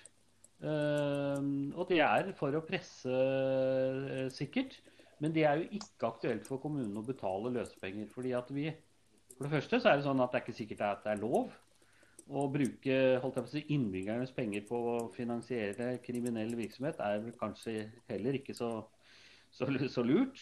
[0.66, 4.80] Uh, og det er for å presse uh, sikkert.
[5.22, 8.10] Men det er jo ikke aktuelt for kommunen å betale løsepenger.
[8.12, 8.72] fordi at vi,
[9.36, 11.22] For det første så er det sånn at det er ikke sikkert at det er
[11.22, 11.54] lov
[12.26, 16.98] å bruke holdt jeg på å si, innbyggernes penger på å finansiere kriminell virksomhet.
[17.00, 18.72] er vel kanskje heller ikke så,
[19.54, 20.42] så, så lurt.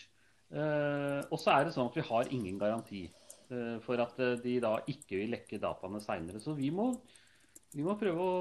[0.54, 3.04] Uh, og så er det sånn at vi har ingen garanti.
[3.54, 6.42] Eh, for at eh, de da ikke vil lekke dataene seinere.
[6.42, 6.92] Så vi må,
[7.74, 8.38] vi må prøve å,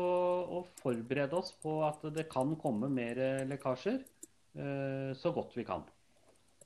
[0.58, 5.84] å, forberede oss på at det kan komme mer lekkasjer eh, så godt vi kan.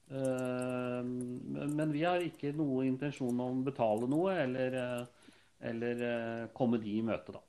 [0.06, 4.76] Men vi har ikke noe intensjon om å betale noe eller,
[5.58, 6.04] eller
[6.54, 7.42] komme de i møte, da.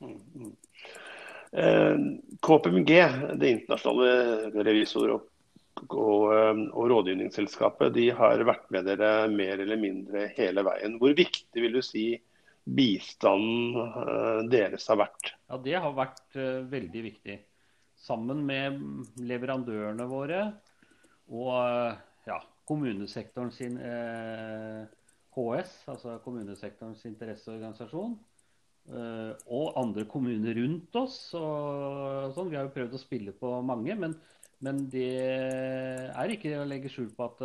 [0.00, 2.08] Mm, mm.
[2.42, 2.90] KPMG,
[3.38, 5.30] det internasjonale revisor- og
[5.88, 10.98] og, eh, og rådgivningsselskapet de har vært med dere mer eller mindre hele veien.
[11.00, 12.04] Hvor viktig vil du si
[12.76, 15.32] bistanden eh, deres har vært?
[15.48, 17.36] Ja, Det har vært uh, veldig viktig.
[18.00, 18.80] Sammen med
[19.20, 20.40] leverandørene våre
[21.30, 24.82] og uh, ja, kommunesektoren sin eh,
[25.34, 28.16] KS, altså kommunesektorens interesseorganisasjon,
[28.90, 31.16] og andre kommuner rundt oss.
[31.38, 32.48] Og, sånn.
[32.50, 33.94] Vi har jo prøvd å spille på mange.
[33.98, 34.16] men
[34.60, 35.08] men det
[36.12, 37.38] er ikke å legge skjul på at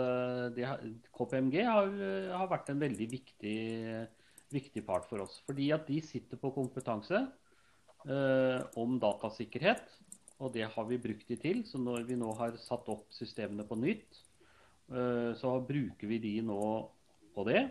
[0.56, 0.68] det,
[1.16, 3.60] KPMG har, eh, har, vært en veldig viktig,
[4.54, 5.40] viktig, part for oss.
[5.48, 9.86] Fordi at de sitter på kompetanse eh, om datasikkerhet.
[10.44, 11.64] Og det har vi brukt de til.
[11.68, 14.22] Så når vi nå har satt opp systemene på nytt,
[14.92, 16.62] eh, så bruker vi de nå
[17.36, 17.68] på det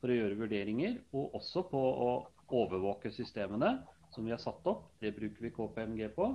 [0.00, 0.98] for å gjøre vurderinger.
[1.16, 2.10] Og også på å
[2.56, 3.78] overvåke systemene
[4.14, 4.90] som vi har satt opp.
[5.00, 6.30] Det bruker vi KPMG på.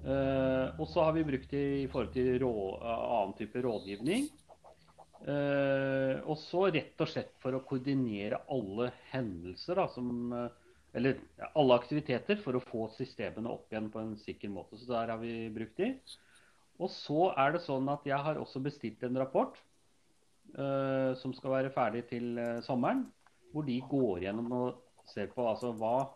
[0.00, 4.30] Uh, og så har vi brukt det i forhold til rå, annen type rådgivning.
[5.20, 10.48] Eh, og så rett og slett for å koordinere alle hendelser, da, som, eh,
[10.96, 14.78] eller ja, alle aktiviteter, for å få systemene opp igjen på en sikker måte.
[14.80, 15.92] Så der har vi brukt de.
[16.80, 19.58] Og så er det sånn at jeg har også bestilt en rapport
[20.56, 23.04] eh, som skal være ferdig til eh, sommeren,
[23.52, 26.08] hvor de går gjennom og ser på altså, hva,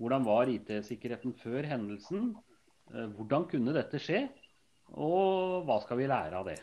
[0.00, 2.32] hvordan var IT-sikkerheten før hendelsen.
[2.94, 4.24] Eh, hvordan kunne dette skje?
[4.96, 6.60] Og hva skal vi lære av det?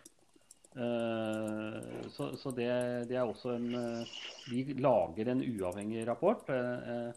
[0.73, 2.69] Eh, så, så det,
[3.09, 4.13] det, er også en eh,
[4.49, 7.11] Vi lager en uavhengig rapport eh,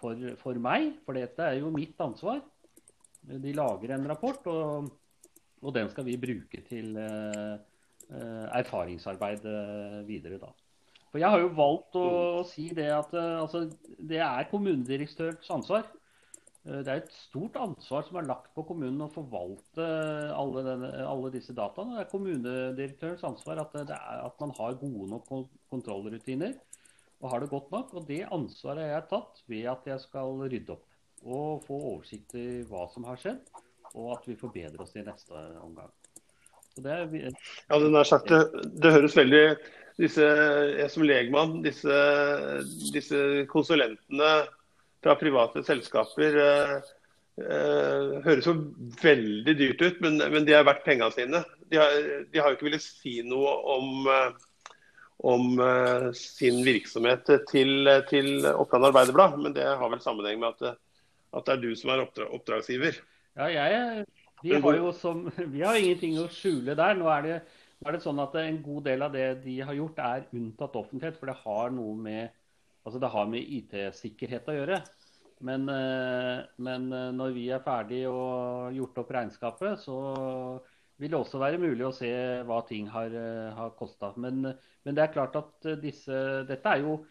[0.00, 2.42] for, for meg, for dette er jo mitt ansvar.
[3.24, 4.90] De lager en rapport, og,
[5.62, 6.98] og den skal vi bruke til
[8.12, 9.46] erfaringsarbeid
[10.04, 10.36] videre.
[10.42, 10.50] da.
[11.08, 12.04] For Jeg har jo valgt å,
[12.42, 13.64] å si det at altså,
[13.96, 15.88] det er kommunedirektørens ansvar.
[16.64, 19.88] Eh, det er et stort ansvar som er lagt på kommunen å forvalte
[20.34, 21.98] alle, denne, alle disse dataene.
[21.98, 23.92] Det er kommunedirektørens ansvar at, er,
[24.24, 25.28] at, man har gode nok
[25.72, 26.56] kontrollrutiner
[27.20, 27.92] og har det godt nok.
[27.98, 30.90] Og det ansvaret har jeg tatt ved at jeg skal rydde opp
[31.24, 33.46] og få oversikt i hva som har skjedd,
[33.96, 35.88] og at vi forbedrer oss i neste omgang.
[36.82, 39.44] Er, ja, det, sagt, det, det høres veldig
[40.02, 40.26] disse,
[40.74, 41.98] Jeg som legmann, disse,
[42.92, 44.32] disse konsulentene
[45.04, 46.74] fra private selskaper eh,
[47.44, 48.56] uh, høres jo
[49.02, 51.44] veldig dyrt ut, men, men de er verdt pengene sine.
[51.70, 51.94] De har,
[52.32, 54.74] de har jo ikke villet si noe om, uh,
[55.24, 55.60] om
[56.18, 60.80] sin virksomhet til, til Oppland Arbeiderblad, men det har vel sammenheng med at,
[61.36, 62.98] at det er du som er oppdrag, oppdragsgiver.
[63.34, 64.04] Ja, jeg,
[64.44, 65.24] vi har jo som,
[65.54, 66.96] vi har ingenting å skjule der.
[66.98, 67.36] Nå er, det,
[67.80, 70.76] nå er det sånn at En god del av det de har gjort, er unntatt
[70.80, 71.16] offentlighet.
[71.20, 72.34] For det har noe med
[72.84, 74.82] Altså det har med IT-sikkerhet å gjøre.
[75.44, 79.96] Men, eh, men, eh, når vi er ferdig og gjort opp regnskapet, så
[81.00, 82.10] vil det også være mulig å se
[82.46, 84.12] hva ting har, eh, har kosta.
[84.16, 84.42] Men,
[84.84, 87.04] men, det er klart at disse Dette er jo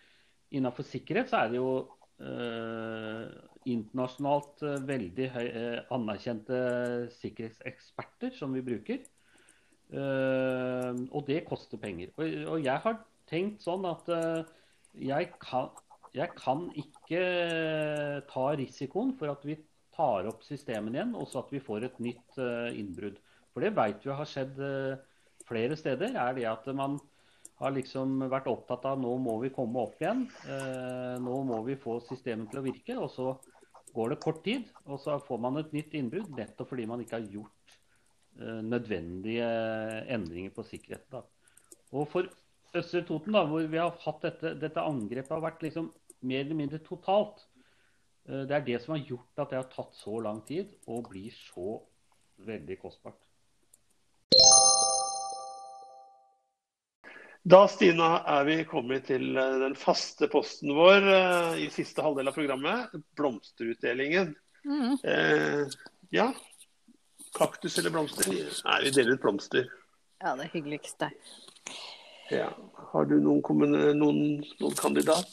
[0.53, 1.69] Innenfor sikkerhet så er det jo
[2.21, 3.23] eh,
[3.65, 6.59] internasjonalt veldig høy, eh, anerkjente
[7.15, 8.99] sikkerhetseksperter som vi bruker.
[9.89, 12.13] Eh, og det koster penger.
[12.21, 14.13] Og, og jeg har tenkt sånn at
[15.01, 15.69] jeg kan,
[16.13, 17.21] jeg kan ikke
[18.29, 19.57] ta risikoen for at vi
[19.93, 23.17] tar opp systemene igjen, og så at vi får et nytt uh, innbrudd.
[23.53, 25.01] For det vet vi har skjedd uh,
[25.47, 26.15] flere steder.
[26.17, 26.99] er det at man
[27.61, 30.23] har liksom vært opptatt av nå må vi komme opp igjen.
[31.21, 32.95] Nå må vi få systemet til å virke.
[32.97, 33.27] Og så
[33.93, 37.19] går det kort tid, og så får man et nytt innbrudd nettopp fordi man ikke
[37.19, 37.77] har gjort
[38.65, 39.47] nødvendige
[40.11, 41.29] endringer på sikkerheten.
[41.93, 42.27] Og for
[42.73, 45.91] Østre Toten, da, hvor vi har hatt dette, dette angrepet, har vært liksom
[46.25, 47.43] mer eller mindre totalt.
[48.25, 51.11] Eh, det er det som har gjort at det har tatt så lang tid og
[51.11, 51.77] blir så
[52.47, 53.19] veldig kostbart.
[57.43, 62.31] Da Stina, er vi kommet til eh, den faste posten vår eh, i siste halvdel
[62.31, 62.93] av programmet.
[63.19, 64.31] Blomsterutdelingen.
[64.63, 64.93] Mm.
[65.03, 65.79] Eh,
[66.15, 66.29] ja.
[67.35, 68.31] Kaktus eller blomster?
[68.31, 69.67] Nei, vi deler ut blomster.
[70.23, 71.11] Ja, det hyggeligste.
[72.31, 72.47] Ja.
[72.93, 73.41] Har du noen,
[73.97, 75.25] noen, noen, kandidat?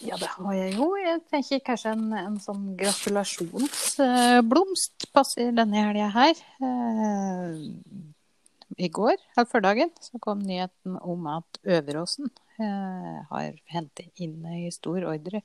[0.00, 0.96] Ja, det har jeg jo.
[0.96, 6.34] Jeg tenker kanskje en, en sånn gratulasjonsblomst passer denne helga her.
[6.64, 7.52] Eh,
[8.88, 14.70] I går, eller førdagen, så kom nyheten om at Øveråsen eh, har hentet inn i
[14.72, 15.40] stor ordre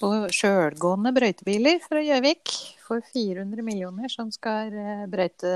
[0.00, 2.52] på sjølgående brøytebiler fra Gjøvik
[2.84, 5.52] for 400 millioner som skal eh, brøyte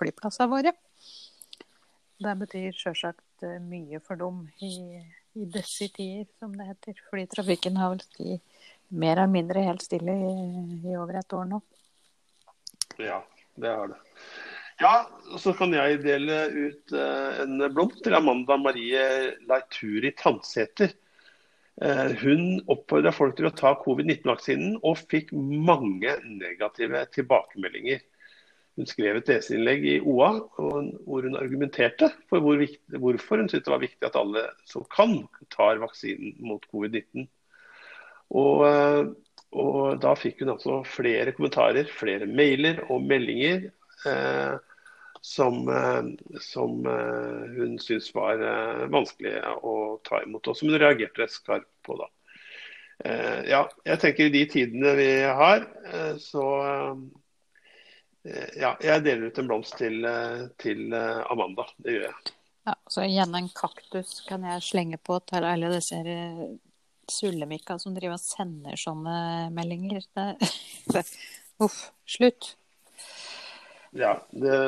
[0.00, 0.72] flyplassene våre.
[2.20, 5.00] Det betyr sjølsagt eh, mye for dem i,
[5.38, 7.00] i, disse tider, som det heter.
[7.08, 8.60] Fordi trafikken har vel stått
[8.90, 10.32] mer eller mindre helt stille i,
[10.82, 11.60] i, over et år nå.
[13.00, 13.22] Ja,
[13.56, 14.00] det har det.
[14.80, 14.94] Ja,
[15.40, 19.02] så kan jeg dele ut uh, en blomst til Amanda Marie
[19.48, 20.92] Leituri Tandsæter.
[21.80, 28.00] Uh, hun oppfordra folk til å ta covid-19-vaksinen, og fikk mange negative tilbakemeldinger.
[28.78, 33.66] Hun skrev et leserinnlegg i OA hvor hun argumenterte for hvor viktig, hvorfor hun syntes
[33.66, 35.16] det var viktig at alle som kan,
[35.52, 37.26] tar vaksinen mot covid-19.
[38.30, 39.04] Og, eh,
[39.50, 43.70] og, Da fikk hun altså flere kommentarer, flere mailer og meldinger
[44.06, 44.54] eh,
[45.20, 46.04] som, eh,
[46.40, 48.40] som eh, hun syntes var
[48.92, 49.34] vanskelig
[49.66, 51.98] å ta imot, og som hun reagerte skarpt på.
[52.00, 52.10] da.
[53.48, 55.62] Ja, jeg tenker I de tidene vi har,
[56.20, 56.42] så
[58.22, 61.64] ja, jeg deler ut en blomst til, eh, til eh, Amanda.
[61.80, 62.34] Det gjør jeg.
[62.68, 66.00] Ja, så igjen en kaktus kan jeg slenge på til alle disse
[67.10, 70.04] sullemikka som driver og sender sånne meldinger.
[70.14, 71.04] Det,
[71.64, 72.54] uff, slutt.
[73.96, 74.58] Ja, det,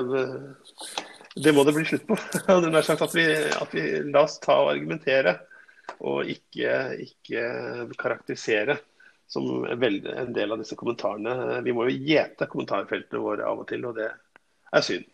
[1.36, 2.16] det må det bli slutt på.
[2.48, 5.36] Det er sagt at vi, at vi La oss ta og argumentere,
[6.00, 6.72] og ikke,
[7.04, 7.44] ikke
[8.00, 8.80] karakterisere
[9.32, 11.62] som en del av disse kommentarene.
[11.64, 15.08] Vi må jo gjete kommentarfeltene våre av og til, og det er synd.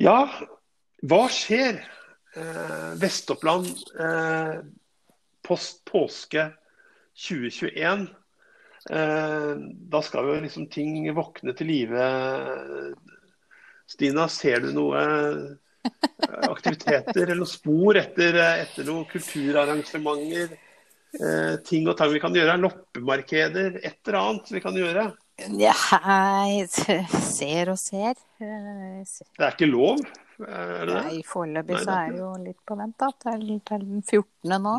[0.00, 0.18] Ja,
[1.08, 1.80] hva skjer?
[2.32, 3.68] Eh, Vest-Oppland
[4.00, 4.60] eh,
[5.44, 6.46] post påske
[7.26, 8.06] 2021.
[8.90, 9.50] Eh,
[9.92, 12.06] da skal jo liksom ting våkne til live.
[13.92, 15.92] Stina, ser du noe eh,
[16.48, 20.56] aktiviteter eller noen spor etter, etter noen kulturarrangementer?
[21.20, 22.56] Eh, ting og tang vi kan gjøre?
[22.62, 23.78] Loppemarkeder?
[23.84, 25.10] Et eller annet vi kan gjøre?
[25.58, 25.74] Ja,
[26.48, 28.18] jeg ser og ser.
[28.38, 30.02] Det er ikke lov?
[30.42, 33.10] Er det Nei, foreløpig så er det jo litt på vent, da.
[33.24, 34.56] Til, til den 14.
[34.62, 34.76] nå.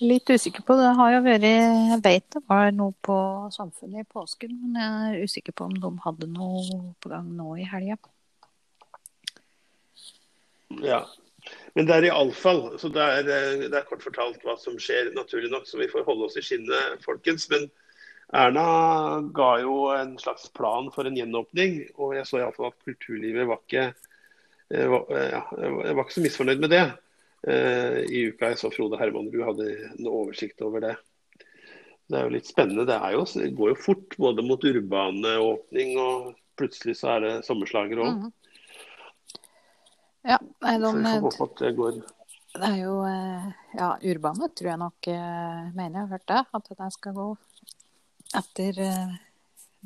[0.00, 0.92] Litt usikker på det.
[0.96, 3.16] har jo vært Jeg vet det var noe på
[3.52, 7.56] Samfunnet i påsken, men jeg er usikker på om de hadde noe på gang nå
[7.60, 7.98] i helga.
[10.80, 11.02] Ja.
[11.78, 13.28] Men det er iallfall Så det er,
[13.62, 15.68] det er kort fortalt hva som skjer, naturlig nok.
[15.68, 17.46] Så vi får holde oss i skinnet, folkens.
[17.52, 17.68] Men
[18.36, 18.64] Erna
[19.34, 21.82] ga jo en slags plan for en gjenåpning.
[21.98, 23.86] Og jeg så iallfall at kulturlivet var ikke,
[24.70, 25.44] var, ja,
[25.94, 26.84] var ikke så misfornøyd med det.
[27.48, 30.96] Eh, i uka jeg så Frode Hermanrud hadde en oversikt over det.
[32.10, 32.84] Det er jo litt spennende.
[32.88, 38.02] Det, jo, det går jo fort både mot urbaneåpning og plutselig så er det sommerslager
[38.02, 38.18] òg.
[38.18, 38.32] Mm.
[40.26, 41.98] Ja, nei, de, så vi får håpe at det går
[42.52, 43.46] Det er jo eh,
[43.78, 46.42] Ja, urbane tror jeg nok eh, mener jeg har hørt det.
[46.58, 47.26] At det skal gå
[48.40, 48.76] etter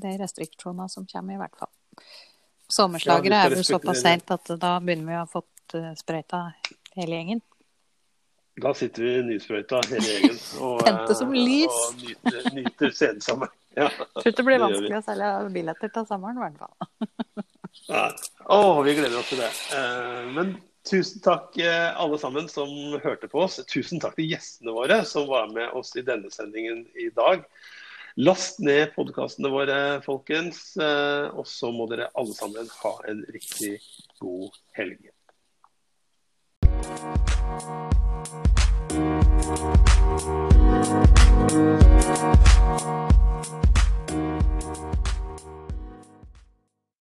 [0.05, 1.71] de restriksjonene som kommer, i hvert fall.
[2.75, 6.49] Sommerslagere ja, er jo såpass seint at da begynner vi å ha fått sprøyta
[6.99, 7.45] hele gjengen?
[8.63, 13.55] Da sitter vi nysprøyta hele gjengen og, og nyter, nyter sensommeren.
[13.75, 17.47] Ja, Tror det blir vanskelig å selge billetter til sommeren, i hvert fall.
[17.89, 18.11] Nei.
[18.85, 19.51] Vi gleder oss til det.
[19.77, 20.55] Eh, men
[20.89, 22.71] tusen takk eh, alle sammen som
[23.03, 23.61] hørte på oss.
[23.71, 27.45] Tusen takk til gjestene våre som var med oss i denne sendingen i dag.
[28.15, 30.77] Last ned podkastene våre, folkens.
[30.79, 33.79] Eh, og så må dere alle sammen ha en riktig
[34.23, 35.11] god helg.
[39.45, 39.79] Thank
[44.99, 45.04] you.